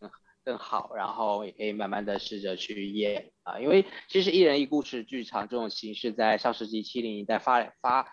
[0.45, 8.09] 更好，然后也可以慢慢的试着去演啊，因为其实一人一故事剧场这种形式在上世纪七零年代发发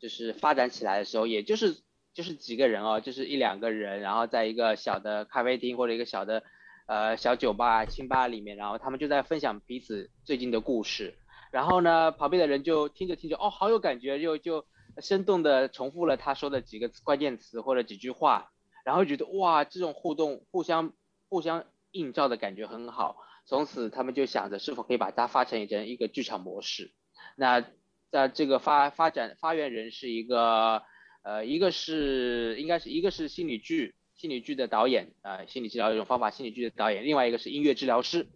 [0.00, 1.76] 就是发展起来的时候，也就是
[2.14, 6.42] 就是几个人哦，就是一两个人，然后在一个小的咖啡厅或者一个小的
[6.86, 11.18] 呃小酒吧、清吧里面，然后他们就在分享彼此最近的故事，
[11.52, 14.64] 然后呢，旁边的人就听着听着，哦，好有感觉，就就
[15.00, 18.50] 生动的重复了他说的几个关键词或者几句话，
[18.84, 20.92] 然后觉得哇，这种互动互相
[21.28, 21.64] 互相。
[21.96, 26.92] 映照的感觉很好，从此他们就想着是否可以把它发展成一个剧场模式。
[27.36, 27.64] 那
[28.10, 30.82] 在这个发发展发源人是一个，
[31.22, 38.26] 呃，一个是应该是一个是心理剧心理剧的导演，呃，心理治疗一种方法心理剧的导演，另外一个是音乐治疗师，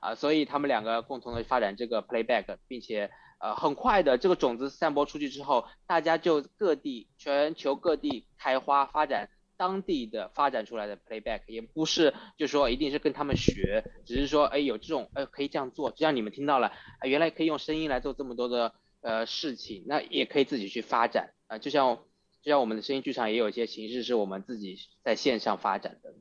[0.00, 3.10] 啊，所以他们两个共同的发展这个 playback，并且
[3.42, 21.34] 呃，很快的这个种子散播出去之后，大家就各地全球各地开花发展当地的发展出来的 playback，也不是就说一定是跟他们学，只是说哎有这种哎可以这样做，就像你们听到了，啊原来可以用声音来做这么多的呃事情，那也可以自己去发展。
[21.48, 21.96] 啊，就像
[22.42, 26.14] 就像我们的声音剧场也有一些形式是我们自己在线上发展的，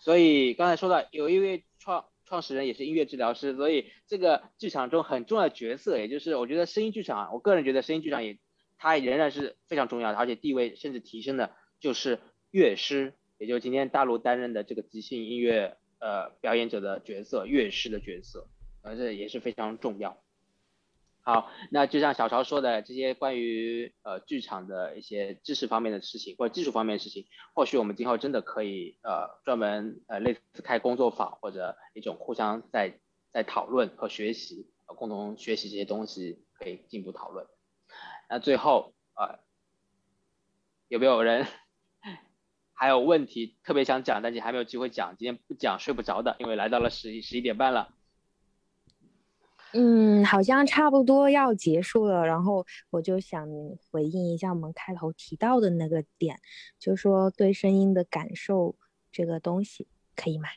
[0.00, 2.04] 所以刚才说到有一位创。
[2.32, 8.38] 创始人也是音乐治疗师，所以这个剧场中很重要的角色，也就是我觉得声音剧场啊，我个人觉得声音剧场也
[8.78, 12.20] 它仍然是非常重要的，而且地位甚至提升的，就是
[12.50, 18.48] 乐师，也就是今天大陆担任的这个即兴音乐呃表演者的角色，乐师的角色，
[18.80, 20.16] 而这也是非常重要。
[21.24, 32.98] 好，那就像小曹说的，这些关于呃剧场的一些知识方面的事情或者技术方面的事情，或许我们今后真的可以呃专门呃类似开工作坊或者一种互相在
[33.30, 37.46] 在讨论和学习，共同学习这些东西可以进一步讨论。
[38.28, 39.38] 那最后呃
[40.88, 41.46] 有没有人
[42.74, 47.94] 还有问题特别想讲，但是还没有机会讲，今天不讲睡不着的，因为来到了十一十一点半了。
[49.74, 53.48] 嗯，好像差不多要结束了，然后我就想
[53.90, 56.38] 回应一下我们开头提到的那个点，
[56.78, 58.76] 就说对声音的感受
[59.10, 60.48] 这个东西，可以吗？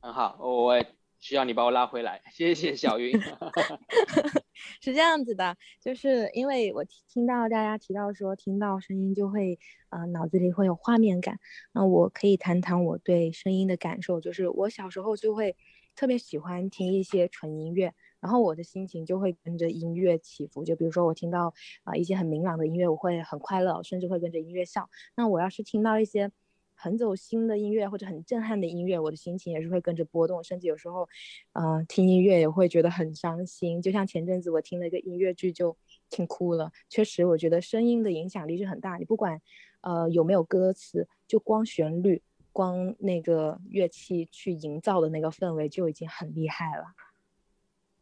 [0.00, 0.84] 很好，我
[1.20, 3.12] 需要你把我拉回来，谢谢小云。
[4.80, 9.58] 是这样子的，就是因为我听到大家提到说听到声音就会
[9.90, 11.38] 呃脑子里会有画面感，
[11.72, 15.56] 那我可以谈谈我对声音的感受，就是我小时候就会
[15.94, 17.94] 特别喜欢听一些纯音乐。
[18.22, 21.52] 然后我的心情就会跟着音乐起伏，就比如说我听到
[21.82, 24.88] 啊一些很明朗的音乐，我会很快乐，甚至会跟着音乐笑。
[25.16, 26.30] 那我要是听到一些
[26.76, 31.08] 很走心的音乐或者很震撼的音乐，我的心情也是会跟着波动，甚至有时候，
[31.54, 33.82] 嗯，听音乐也会觉得很伤心。
[33.82, 35.76] 就像前阵子我听了一个音乐剧就
[36.08, 36.70] 听哭了。
[36.88, 38.96] 确实，我觉得声音的影响力是很大。
[38.98, 39.40] 你不管
[39.80, 46.84] 呃有没有歌词，就光旋律、光那个乐器去营造的那个氛围就已经很厉害了。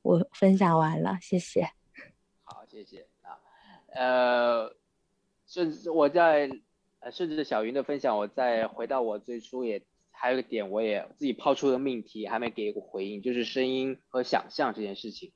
[0.03, 1.71] 我分享完了，谢谢。
[2.43, 3.39] 好，谢谢啊。
[3.89, 4.75] 呃，
[5.47, 6.51] 甚至我在
[7.01, 15.33] 呃，甚至小云的分享，我再回到我最初也还有个点，我也自己抛出的命题，还没给过回应，就是声音和想象这件事情。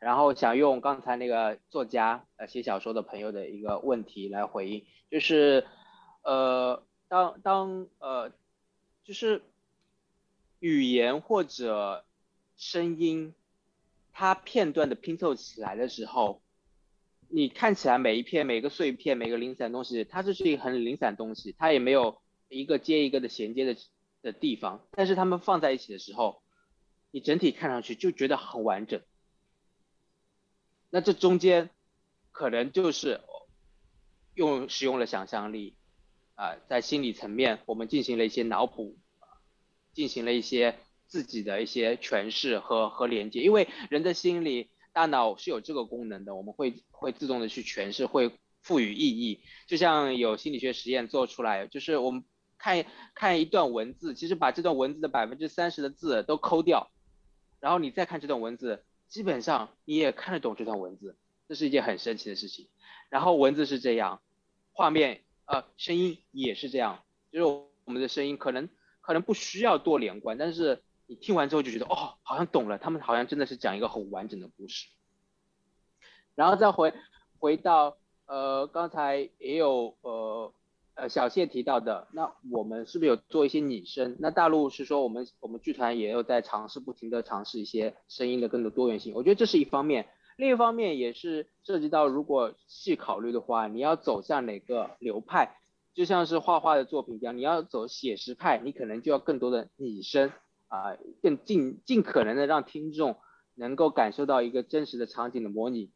[0.00, 5.66] 然后想用刚才那个作家呃写小说的朋友的一个问题来回应，就是
[6.22, 8.30] 呃，当当呃，
[9.02, 9.42] 就是
[10.58, 12.04] 语言或者
[12.56, 13.34] 声音。
[14.16, 16.40] 它片段的拼凑起来的时候，
[17.28, 23.76] 你看起来每一片、每个碎片、每个零散东西，它就是一个很零散东西，它也没有一个接一个的衔接的
[24.22, 24.86] 的地方。
[24.92, 26.44] 但是它们放在一起的时候，
[27.10, 29.02] 你整体看上去就觉得很完整。
[30.90, 31.70] 那这中间
[32.30, 33.20] 可能就是
[34.34, 35.76] 用使用了想象力
[36.36, 38.96] 啊，在心理层面我们进行了一些脑补，
[39.92, 40.78] 进行了一些。
[41.14, 49.40] 自己的一些诠释和和连接，因为人的心理大脑是有这个功能的，我们会会自动的去诠释，会赋予意义。
[49.68, 52.24] 就像有心理学实验做出来，就是我们
[52.58, 52.84] 看
[53.14, 56.90] 看一段文字，其实把这段文字的百分之三十的字都抠掉，
[57.60, 62.70] 然后你再看这段文字，基本上你也看得懂这段文字，这是一件很神奇的事情。
[63.08, 64.20] 然后文字是这样，
[64.72, 68.68] 画面呃声音也是这样，就是我们的声音可能
[69.00, 70.82] 可能不需要多连贯，但是。
[71.06, 74.88] 你听完之后就觉得哦，好像懂了，他们好像真的是讲一个很完整的故事。
[76.34, 76.92] 然后再回
[77.38, 77.96] 回到
[78.26, 80.52] 呃刚才也有呃
[80.94, 84.16] 呃小谢提到的，那我们是不是有做一些拟声？
[84.18, 89.14] 那大陆是说我们我们剧团也有在尝试，不停的尝试一些声音的更多多元性。
[89.14, 95.56] 我觉得这是一方面，另一方面也是涉及到如果细考虑的话，你要走向哪个流派，
[95.94, 100.32] 就像是画画的作品一样，你要走写实派，你可能就要更多的拟声。
[100.68, 103.16] 啊，更尽尽可能的让听众
[103.54, 105.92] 能够感受到一个真实的场景的模拟。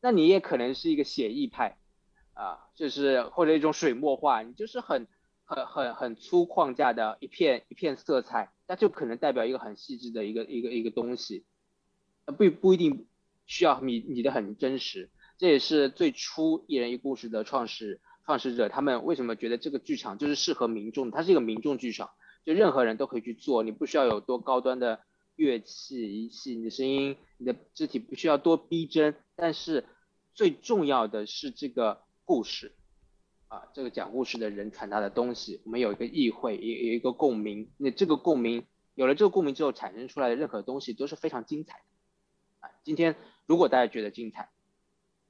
[0.00, 1.76] 那你也可能是一个写意派，
[2.34, 5.06] 啊，就是或者一种水墨画，你就是很
[5.44, 11.44] 很很很粗框架的一片一片色彩，那就可能代表一个很细致的一个一个一个东西，
[12.24, 13.06] 不不一定
[13.46, 15.10] 需要你你的很真实。
[15.36, 22.10] 这也是最初一人一故事的创始创始者，他们为什么觉得这个剧场就是适合民众，它是一个民众剧场。
[22.44, 25.00] 就任何人都可以去做，你不需要有多高端的
[25.36, 29.84] 乐器仪器，你的声音、你的肢体不需要多逼真，但是
[30.34, 32.72] 最重要的是这个故事，
[33.48, 43.16] 啊，这个讲故事的人传达的东西，我们有一个意会，有有一个共鸣，那这个共鸣有了这个共鸣之后产生出来的任何东西都是非常精彩的，啊，今天
[43.46, 44.50] 如果大家觉得精彩，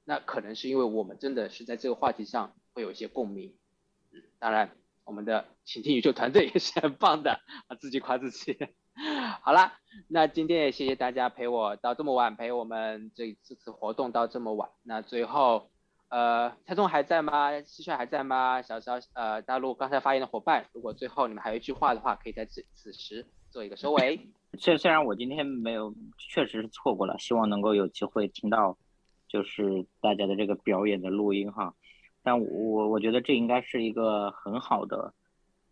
[0.03, 3.55] 那可能是因为我们真的是在这个话题上会有一些共鸣。
[4.11, 4.75] 嗯，当然
[5.05, 8.57] 我们的倾听宇宙团队也 是很棒的，啊，自己夸自己。
[9.41, 9.79] 好啦，
[10.09, 14.69] 那今天也谢谢大家陪我到这么晚，陪我们这这次活动到这么晚。
[14.83, 15.71] 那最后，
[16.09, 17.51] 呃，蔡总还在吗？
[17.51, 18.61] 蟋蟀还在吗？
[18.61, 24.19] 小小呃，大陆刚才发言的伙伴，如果最后你们还有一句话的话，可以在此此时做一个收尾。
[24.59, 28.77] 虽虽然我今天没有，确实是错过了，希望能够有机会听到，
[29.29, 31.73] 就是大家的这个表演的录音哈。
[32.23, 35.13] 但我我觉得这应该是一个很好的，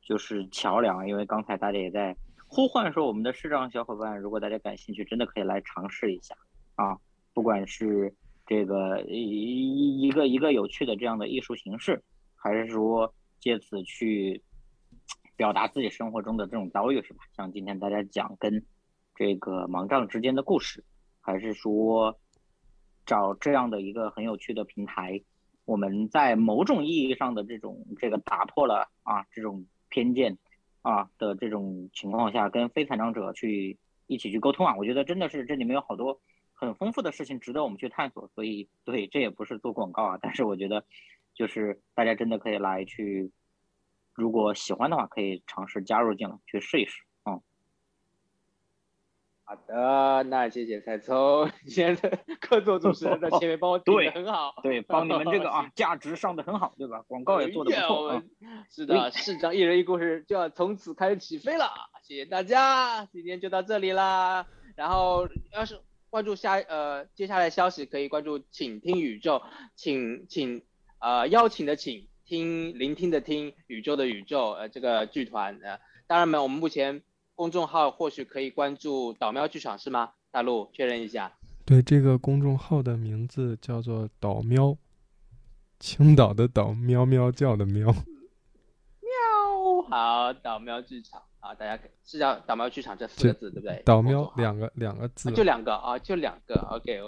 [0.02, 2.16] 就是桥梁，因为刚才大家也在。
[2.52, 6.36] 呼唤说：“我们的视障小伙伴，如果大家感兴趣，真的可以来尝试一下
[6.74, 6.98] 啊！
[7.32, 8.12] 不管是
[8.48, 12.02] 这个一一个一个有趣的这样的艺术形式，
[12.36, 14.42] 还是说借此去
[15.36, 17.20] 表达自己生活中的这种遭遇，是吧？
[17.38, 18.66] 像今天大家讲跟
[19.14, 20.84] 这个盲杖之间的故事，
[21.22, 22.20] 还是说
[23.06, 25.22] 找这样的一个很有趣的平台，
[25.70, 30.38] 我们在某种意义上的这种这个打破了啊这种偏见。”
[30.82, 36.22] 啊的这种情况下，跟非残障者去一起去沟通啊，我觉得真的是这里面有好多
[36.54, 38.30] 很丰富的事情值得我们去探索。
[38.34, 40.86] 所以，对，这也不是做广告啊，但是我觉得
[41.36, 43.30] 就是大家真的可以来去，
[44.14, 47.04] 如果喜欢的话，可以尝试加入进来去试一试。
[49.50, 57.04] 好的，那谢谢蔡聪， 今天的客座主持人在前面帮我顶的很好，对，帮你们这个 啊价值上的很好，对吧？
[57.08, 58.22] 广告也做的不错。
[58.70, 61.66] 是的，市长一人一故事就要从此开始起飞了，
[62.04, 64.46] 谢谢大家，今天就到这里啦。
[64.76, 65.80] 然后要是
[66.12, 69.42] 关注下呃接下来消息，可以关注请听宇宙，
[69.76, 70.62] 请请
[71.00, 77.02] 呃邀请的请听聆听的听宇宙的宇宙呃这个剧团呃，当然没有我们目前。
[77.40, 80.12] 公众号或许可以关注岛喵剧场是吗？
[80.30, 81.32] 大陆确认一下。
[81.66, 84.76] 对，这个公众号的名字叫做岛喵，
[85.80, 87.94] 青岛的岛，喵喵叫的喵。
[89.00, 93.82] 喵，好，岛喵剧场啊，大家是叫岛喵剧场这四个字对不对？
[93.86, 96.56] 岛喵两个两个字，就两个啊，就两个。
[96.72, 97.00] OK，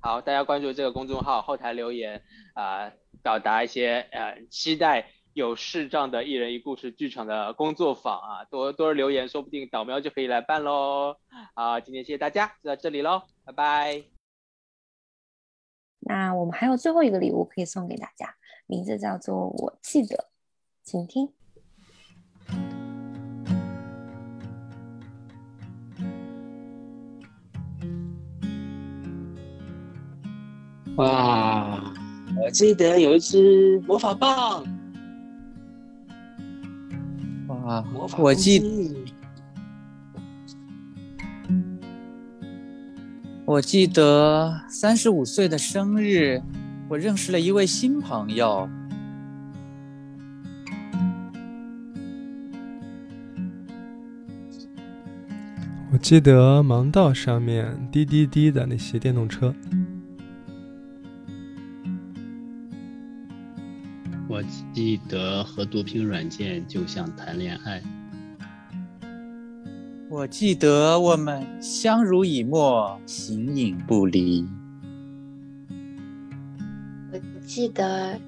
[0.00, 2.22] 好，大家关注这个公众号，后台留言
[2.54, 2.90] 啊，
[3.22, 5.10] 表达一些呃期待。
[5.36, 11.14] 有视障的一人一故事剧场的工作坊啊，多多留言，说不定导喵就可以来办喽。
[11.52, 14.02] 啊，今天谢谢大家，就到这里喽，拜拜。
[16.00, 18.34] 那我们还有最后一个礼物可以送给大家，
[18.66, 20.28] 名字叫做我记得，
[20.82, 21.30] 请听。
[30.96, 31.92] 哇，
[32.42, 34.64] 我记得有一只魔法棒。
[37.66, 37.84] 啊，
[38.16, 38.62] 我记，
[43.44, 46.40] 我记得三十五岁的生日，
[46.88, 48.68] 我认识了一位新朋友。
[55.90, 59.52] 我记得盲道上面滴滴滴的那些电动车。
[64.96, 67.82] 记得和毒品软件就像谈恋爱。
[70.08, 74.46] 我记得我们相濡以沫，形影不离。
[77.12, 78.18] 我记得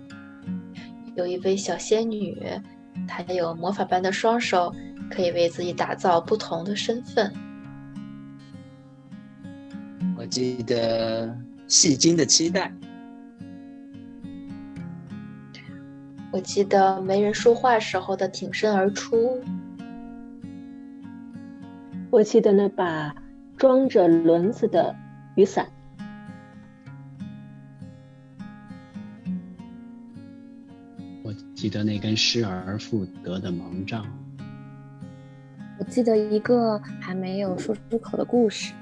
[1.14, 2.36] 有一位小仙女，
[3.06, 4.70] 她有魔法般的双手，
[5.10, 7.32] 可以为自己打造不同的身份。
[10.18, 11.34] 我记得
[11.66, 12.70] 戏精的期待。
[16.30, 19.40] 我记得没人说话时候的挺身而出。
[22.10, 23.14] 我记得那把
[23.56, 24.94] 装着轮子的
[25.36, 25.66] 雨伞。
[31.22, 34.04] 我记得那根失而复得的盲杖。
[35.78, 38.74] 我记得一个还没有说出口的故事。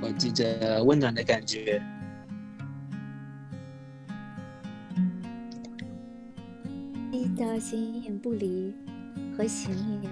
[0.00, 1.82] 我记得温暖的感觉。
[7.48, 8.74] 的形影不离
[9.36, 10.10] 和形影。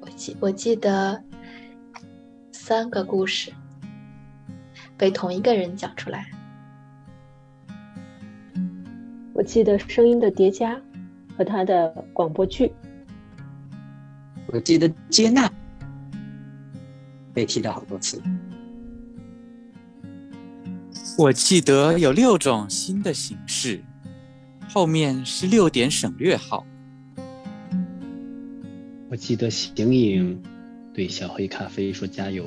[0.00, 1.22] 我记我记得
[2.52, 3.52] 三个故事
[4.96, 6.30] 被同一个人讲出来。
[9.34, 10.80] 我记得声音的叠加
[11.36, 12.72] 和他的广播剧。
[14.46, 15.50] 我记得接纳
[17.32, 18.22] 被提到好多次。
[21.18, 23.84] 我记得有六种新的形式，
[24.68, 26.66] 后面是六点省略号。
[29.10, 30.42] 我记得形影
[30.94, 32.46] 对小黑咖啡说加油。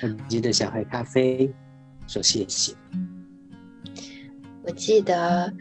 [0.00, 1.52] 我记得小黑咖啡
[2.06, 2.72] 说谢谢。
[4.62, 5.52] 我记得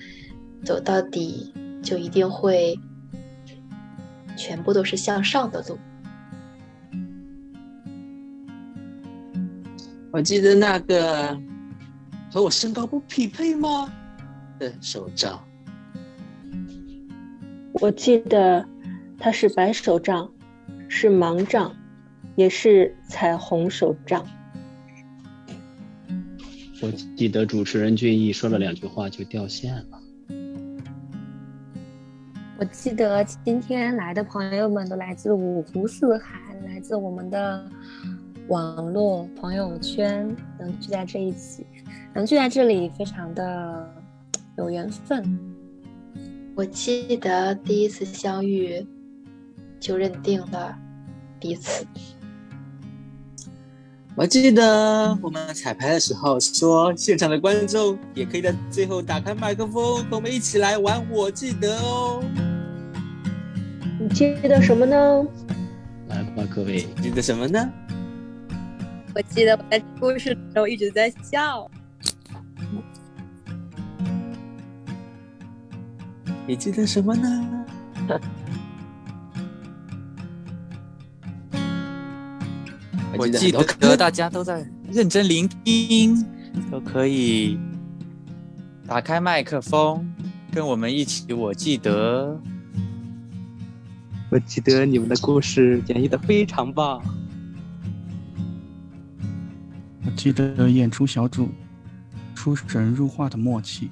[0.64, 1.52] 走到底
[1.82, 2.80] 就一定会
[4.38, 5.80] 全部都是向上的路。
[10.18, 11.40] 我记得那个
[12.32, 13.88] 和我身高不匹配吗
[14.58, 15.40] 的手杖。
[17.74, 18.68] 我记得
[19.20, 20.28] 它是白手杖，
[20.88, 21.72] 是盲杖，
[22.36, 24.26] 也是彩虹手杖。
[26.82, 30.02] 我记得主持人俊逸说了两句话就掉线了。
[32.58, 37.70] 我记得今天来的朋友们都来自五湖四海，来自我们的
[38.48, 41.66] 网络朋友圈，能聚在这一起，
[42.14, 43.94] 能聚在这里，非常的
[44.58, 45.38] 有缘分。
[46.56, 48.86] 我记得第一次相遇
[49.82, 50.74] 就认定了
[51.40, 51.86] 彼此。
[54.16, 61.06] 我记得我们彩排的时候说，现场的观众也可以在最后打开麦克风，和我们一起来玩。
[61.12, 62.24] 我记得哦，
[64.00, 65.28] 你记得什么呢？
[66.08, 67.72] 来吧，各位，记得什么呢？
[69.18, 71.68] 我记得我在故事的时候一直在笑。
[76.46, 77.66] 你记得什么呢？
[83.18, 86.24] 我记得大家都在认真聆听，
[86.70, 87.58] 都可以
[88.86, 90.08] 打开麦克风，
[90.52, 91.34] 跟我们一起。
[91.34, 92.40] 我记得，
[94.30, 97.02] 我记得你们的故事演绎的非常棒。
[100.18, 101.48] 我记得演出小组
[102.34, 103.92] 出神入化的默契。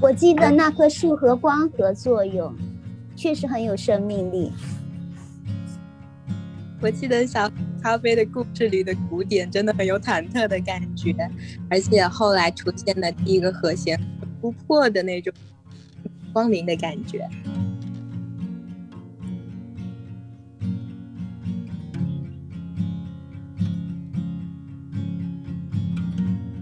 [0.00, 2.54] 我记得那棵树和光合作用。
[3.16, 4.52] 确实很有生命力。
[6.80, 7.50] 我记得小
[7.82, 11.12] 咖啡的故事里的鼓点真的很有忐忑的感觉，
[11.68, 14.00] 而且后来出现的第一个和弦
[14.40, 15.34] 突破的那种
[16.32, 17.28] 光明的感觉。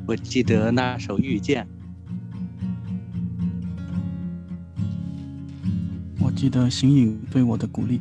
[0.09, 1.67] 我记得那首《遇见》。
[6.19, 8.01] 我记得形影对我的鼓励。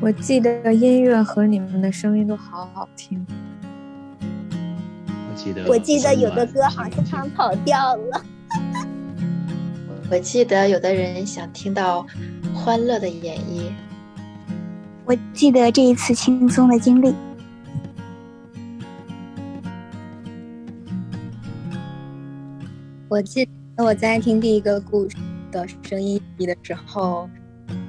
[0.00, 3.22] 我记得音乐和你们的声音都好好听。
[4.18, 8.24] 我记得，我记得有的歌好像跑调了。
[10.10, 12.06] 我记得有的人想听到
[12.54, 13.70] 欢乐的演绎。
[15.12, 17.14] 我记得这一次轻松的经历。
[23.10, 25.18] 我记得我在听第一个故事
[25.50, 27.28] 的声音的时候，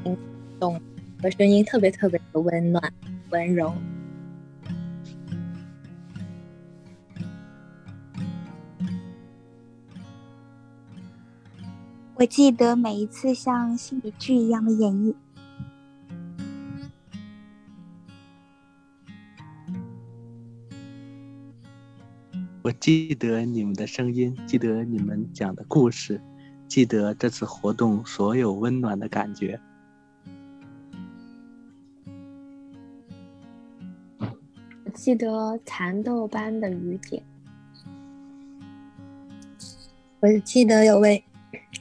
[0.03, 0.17] 听
[0.59, 0.77] 懂
[1.21, 2.93] 的声音特别特别的温暖、
[3.29, 3.73] 温柔。
[12.15, 15.15] 我记得每一次像心理剧一样的演绎。
[22.63, 26.21] 我记得你们的声音，记得你们讲的故事，
[26.65, 29.59] 记得这次活动所有温暖的感觉。
[34.17, 37.21] 我记得蚕豆般的雨点。
[40.21, 41.21] 我记得有位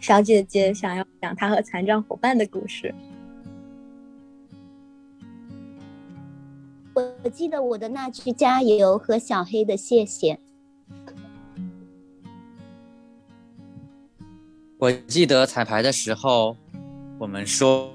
[0.01, 2.93] 小姐姐想要讲她和残障伙伴的故事。
[6.95, 10.41] 我记得我的那句加油和小黑的谢谢。
[14.83, 16.57] 我记得彩排的时候，
[17.17, 17.89] 我们说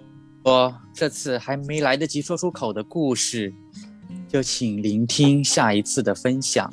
[0.46, 3.54] 说这次还没来得及说出口的故事，
[4.30, 6.72] 就请聆听下一次的分享。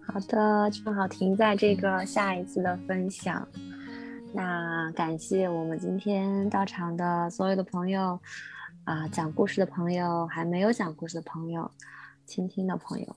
[0.00, 3.46] 好的，正好停在这个下一次的分享。
[4.34, 8.18] 那感谢我们今天到场的所有的朋友，
[8.82, 11.70] 啊，讲故事的朋友，还没有讲故事的朋友，
[12.26, 13.16] 倾听的朋友。